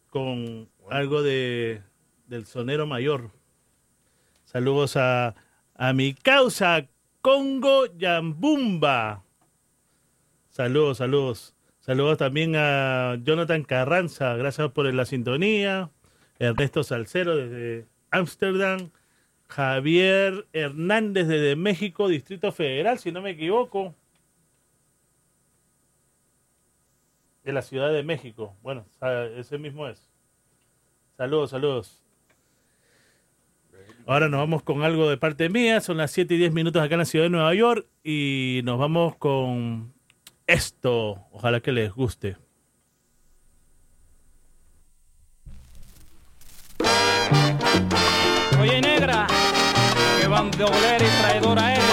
[0.10, 1.82] con algo de
[2.28, 3.32] del sonero mayor.
[4.46, 5.36] Saludos a,
[5.76, 6.88] a mi causa
[7.22, 9.24] Congo Yambumba.
[10.50, 11.56] Saludos, saludos.
[11.80, 15.92] Saludos también a Jonathan Carranza, gracias por la sintonía.
[16.40, 18.92] Ernesto Salcero desde Ámsterdam.
[19.48, 23.94] Javier Hernández desde México, Distrito Federal, si no me equivoco.
[27.46, 28.56] De la Ciudad de México.
[28.64, 28.86] Bueno,
[29.38, 30.10] ese mismo es.
[31.16, 32.02] Saludos, saludos.
[34.08, 35.80] Ahora nos vamos con algo de parte mía.
[35.80, 37.88] Son las 7 y 10 minutos acá en la ciudad de Nueva York.
[38.04, 39.94] Y nos vamos con
[40.48, 41.28] esto.
[41.32, 42.36] Ojalá que les guste.
[48.60, 49.28] Oye, negra,
[50.20, 51.85] que bandolera y traidora eres.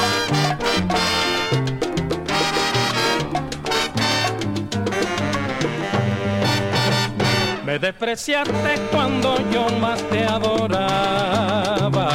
[7.73, 12.11] Me despreciaste cuando yo más te adoraba.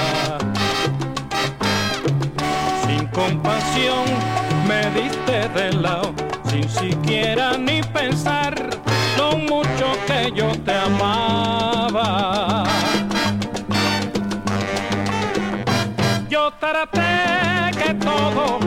[2.85, 4.05] Sin compasión
[4.67, 6.13] me diste de lado,
[6.47, 8.53] sin siquiera ni pensar
[9.17, 12.63] lo mucho que yo te amaba.
[16.29, 18.59] Yo traté que todo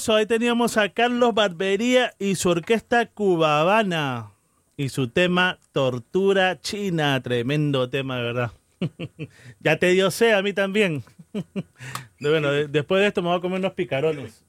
[0.00, 4.30] Sabroso, ahí teníamos a Carlos Barbería y su orquesta cubabana
[4.78, 8.52] y su tema Tortura China, tremendo tema, de verdad.
[9.60, 11.04] ya te dio sed a mí también.
[12.20, 14.42] bueno, de- después de esto me voy a comer unos picarones.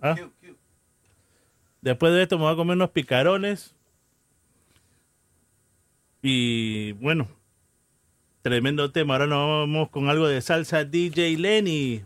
[0.00, 0.16] ¿Ah?
[1.82, 3.74] Después de esto me voy a comer unos picarones.
[6.22, 7.28] Y bueno,
[8.40, 9.14] tremendo tema.
[9.14, 12.04] Ahora nos vamos con algo de salsa DJ Lenny.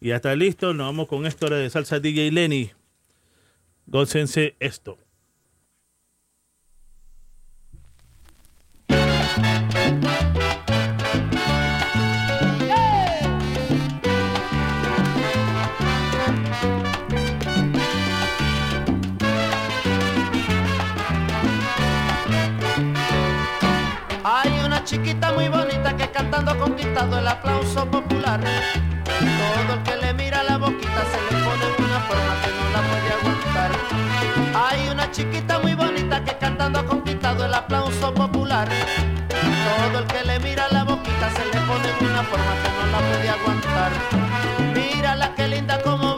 [0.00, 0.72] Y ya está listo.
[0.72, 2.72] Nos vamos con esto de salsa DJ Lenny.
[3.86, 4.98] Gócense esto.
[24.22, 28.40] Hay una chiquita muy bonita que cantando ha conquistado el aplauso popular.
[29.20, 32.64] Todo el que le mira la boquita se le pone en una forma que no
[32.74, 33.70] la puede aguantar.
[34.54, 38.68] Hay una chiquita muy bonita que cantando ha conquistado el aplauso popular.
[39.28, 42.86] Todo el que le mira la boquita se le pone en una forma que no
[42.92, 43.92] la puede aguantar.
[44.74, 46.09] Mírala que linda como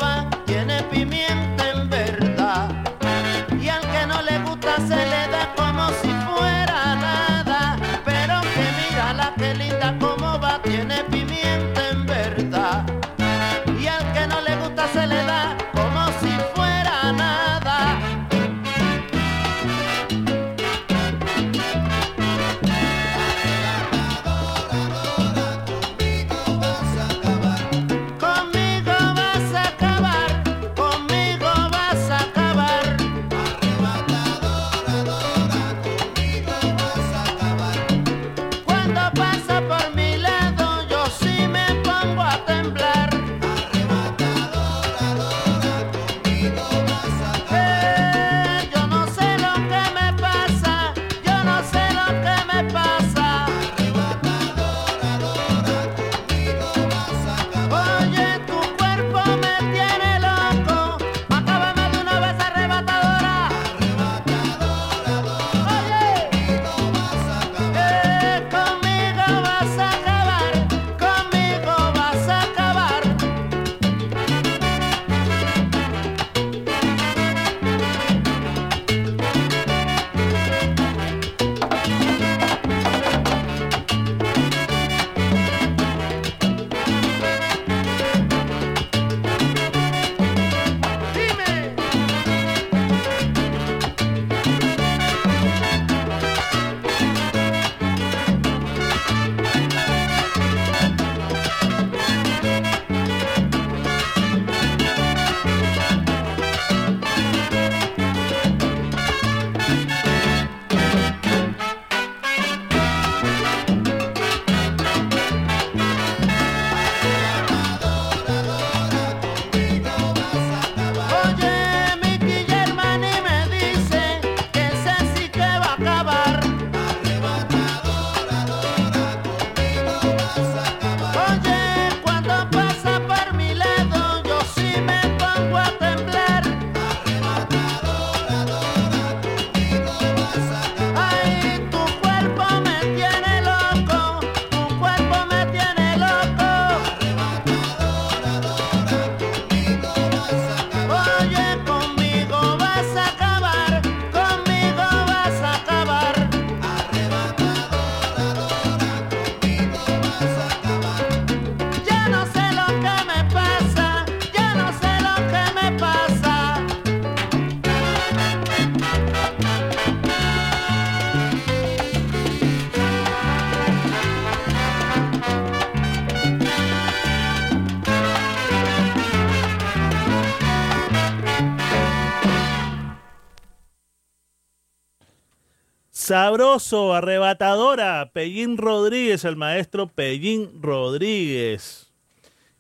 [186.13, 191.91] Sabroso, arrebatadora, Pellín Rodríguez, el maestro Pellín Rodríguez.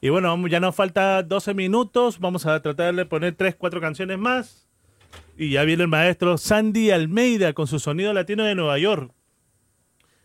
[0.00, 4.18] Y bueno, ya nos falta 12 minutos, vamos a tratar de poner 3, 4 canciones
[4.18, 4.66] más.
[5.36, 9.12] Y ya viene el maestro Sandy Almeida con su sonido latino de Nueva York.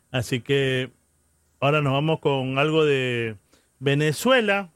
[0.10, 0.94] Así que
[1.60, 3.36] ahora nos vamos con algo de
[3.80, 4.72] Venezuela,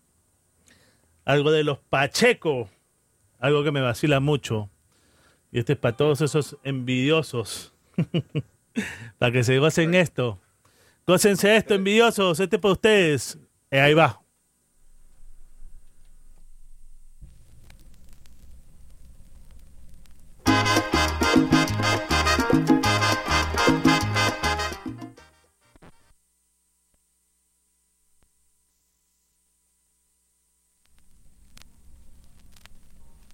[1.24, 2.70] algo de los Pacheco,
[3.40, 4.70] algo que me vacila mucho.
[5.54, 7.71] Y este es para todos esos envidiosos.
[9.18, 10.40] para que se gocen esto.
[11.06, 12.40] Gócense esto, envidiosos.
[12.40, 13.38] Este es para ustedes.
[13.70, 14.22] Eh, ahí va.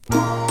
[0.10, 0.47] La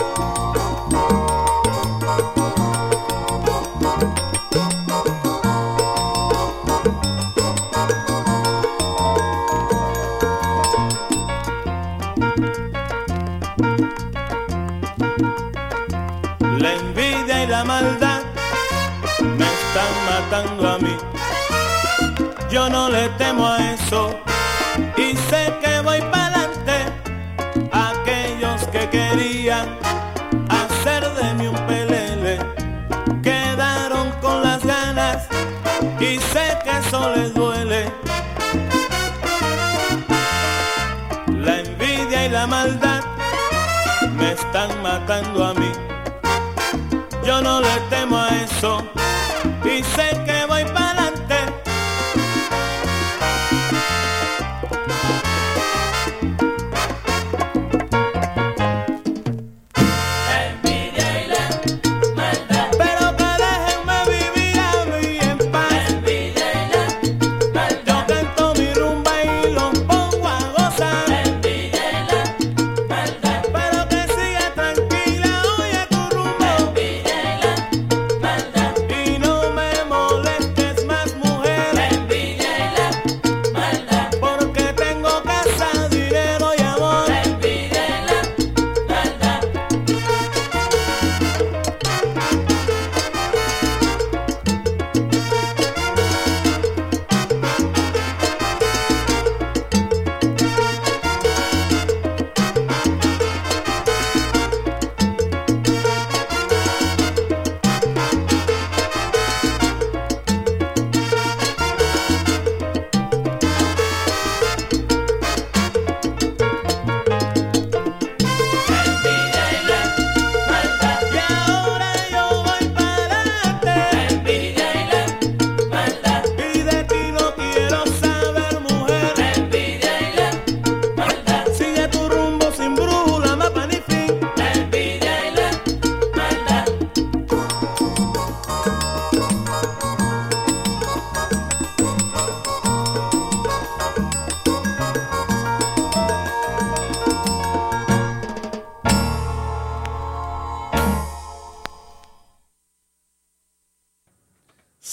[22.88, 24.20] no le temo a eso
[24.96, 26.76] y sé que voy para adelante.
[27.72, 29.66] Aquellos que querían
[30.48, 32.38] hacer de mí un pelele
[33.22, 35.26] quedaron con las ganas
[35.98, 37.92] y sé que eso les duele.
[41.46, 43.02] La envidia y la maldad
[44.16, 45.72] me están matando a mí.
[47.24, 48.84] Yo no le temo a eso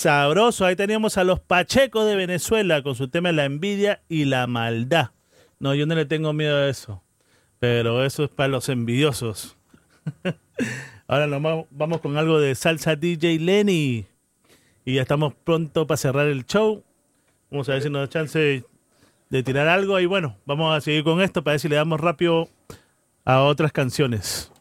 [0.03, 4.47] Sabroso, ahí teníamos a los Pachecos de Venezuela con su tema La envidia y la
[4.47, 5.11] maldad.
[5.59, 7.01] No, yo no le tengo miedo a eso,
[7.57, 9.55] pero eso es para los envidiosos.
[11.07, 11.41] Ahora nos
[11.71, 14.05] vamos- con algo de salsa DJ Lenny.
[14.83, 16.83] Y ya estamos pronto para cerrar el show.
[17.49, 18.65] Vamos a ver si nos da chance
[19.29, 20.01] de tirar algo.
[20.01, 22.49] Y bueno, vamos a seguir con esto para ver si le damos rápido
[23.23, 24.51] a otras canciones.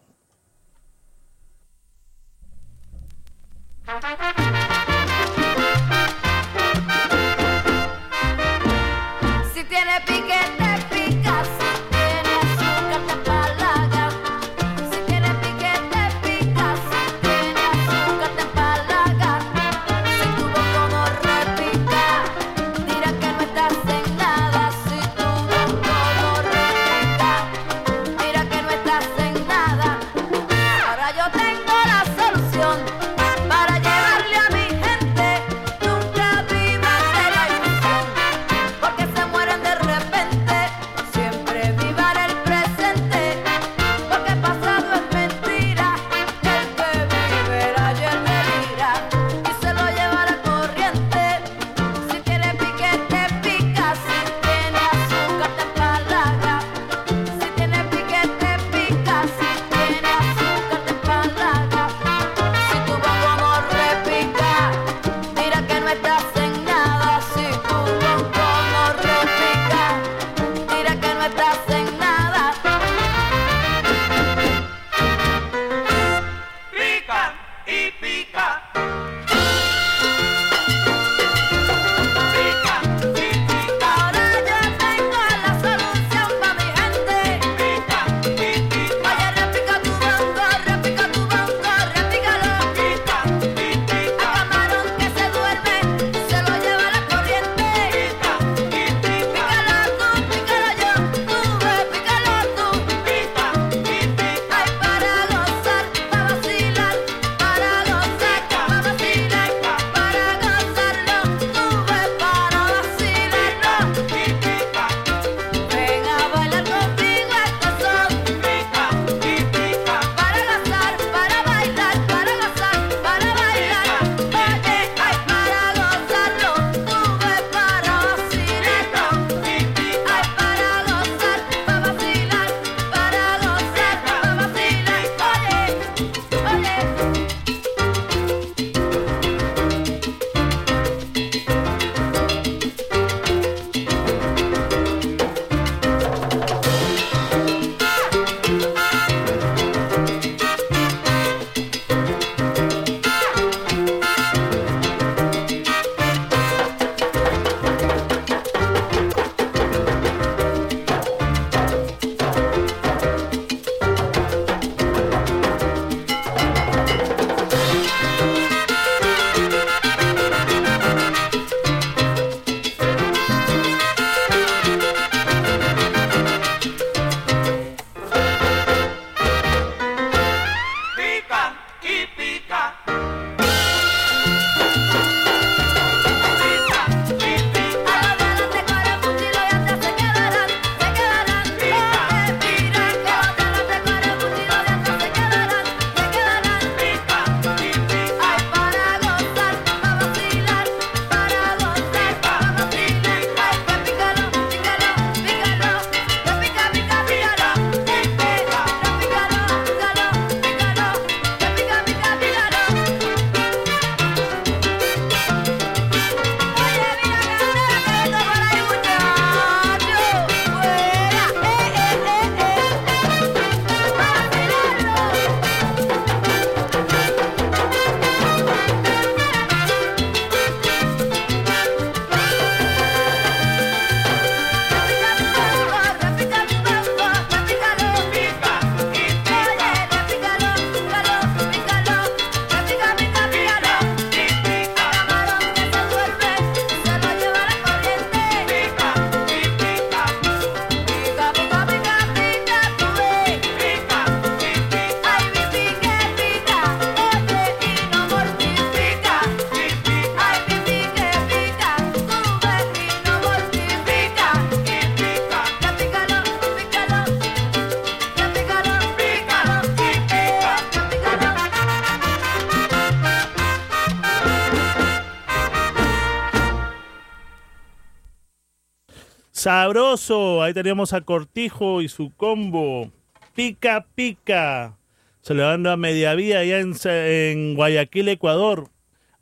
[280.43, 282.91] Ahí teníamos a Cortijo y su combo.
[283.35, 284.77] Pica Pica.
[285.23, 288.69] Saludando a Mediavía allá en, Guayaquil, Ecuador.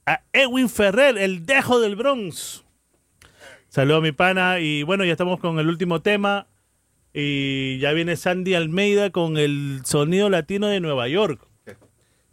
[0.06, 2.64] A Edwin Ferrer, el dejo del Bronx.
[3.68, 4.58] Saludos a mi pana.
[4.58, 6.48] Y bueno, ya estamos con el último tema.
[7.14, 11.46] Y ya viene Sandy Almeida con el sonido latino de Nueva York.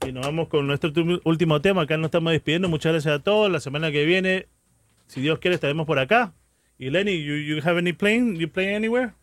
[0.08, 0.92] Y nos vamos con nuestro
[1.24, 1.84] último tema.
[1.84, 2.68] Acá nos estamos despidiendo.
[2.68, 3.52] Muchas gracias a todos.
[3.52, 4.48] La semana que viene,
[5.06, 6.34] si Dios quiere, estaremos por acá.
[6.80, 8.36] Y Lenny, you, you have any playing?
[8.36, 9.16] You play anywhere?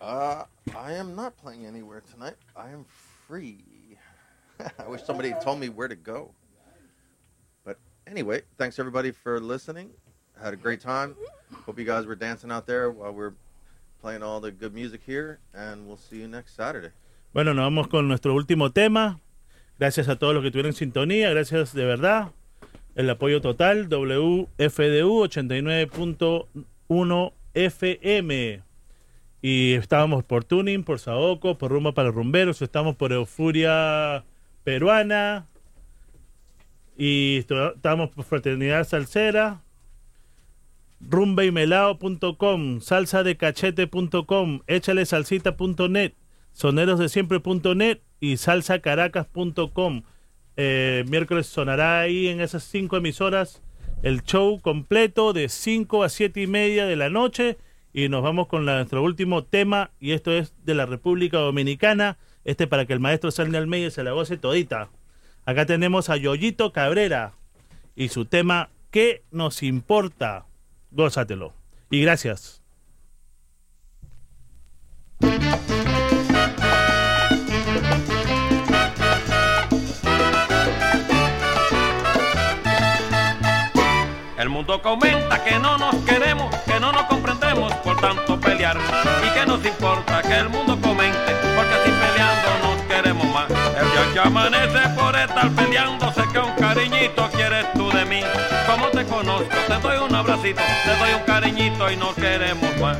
[0.00, 0.44] Uh,
[0.76, 2.34] I am not playing anywhere tonight.
[2.56, 2.84] I am
[3.28, 3.58] free.
[4.78, 6.32] I wish somebody had told me where to go.
[7.64, 9.90] But anyway, thanks everybody for listening.
[10.42, 11.14] Had a great time.
[11.66, 13.34] Hope you guys were dancing out there while we're
[14.00, 15.38] playing all the good music here.
[15.54, 16.90] And we'll see you next Saturday.
[17.32, 19.20] Bueno, nos vamos con nuestro último tema.
[19.78, 21.30] Gracias a todos los que tuvieron sintonía.
[21.30, 22.32] Gracias de verdad.
[23.00, 23.88] El apoyo total.
[23.88, 28.62] WFDU 89.1 FM.
[29.40, 32.60] Y estábamos por Tuning, por Saoco, por Rumba para Rumberos.
[32.60, 34.26] Estamos por Eufuria
[34.64, 35.46] Peruana.
[36.98, 39.62] Y estábamos por Fraternidad Salsera.
[41.00, 46.12] rumbeymelao.com, salsadecachete.com, échalesalsita.net,
[46.52, 50.02] sonerosdesiempre.net y salsacaracas.com.
[50.56, 53.62] Eh, miércoles sonará ahí en esas cinco emisoras
[54.02, 57.58] el show completo de 5 a 7 y media de la noche
[57.92, 62.66] y nos vamos con nuestro último tema y esto es de la República Dominicana, este
[62.66, 64.88] para que el maestro Sandy Almeida se la goce todita.
[65.44, 67.34] Acá tenemos a Yoyito Cabrera
[67.94, 70.46] y su tema ¿Qué nos importa?
[70.90, 71.54] Gózatelo.
[71.90, 72.60] Y gracias.
[84.40, 88.78] El mundo comenta que no nos queremos, que no nos comprendemos por tanto pelear.
[89.22, 93.50] Y que nos importa que el mundo comente, porque así peleando nos queremos más.
[93.50, 98.22] El día que amanece por estar peleando, sé que un cariñito quieres tú de mí.
[98.66, 102.96] Como te conozco, te doy un abracito, te doy un cariñito y nos queremos más.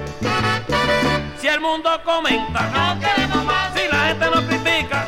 [1.41, 3.73] Si el mundo comenta, no queremos más.
[3.75, 5.07] Si la gente nos critica,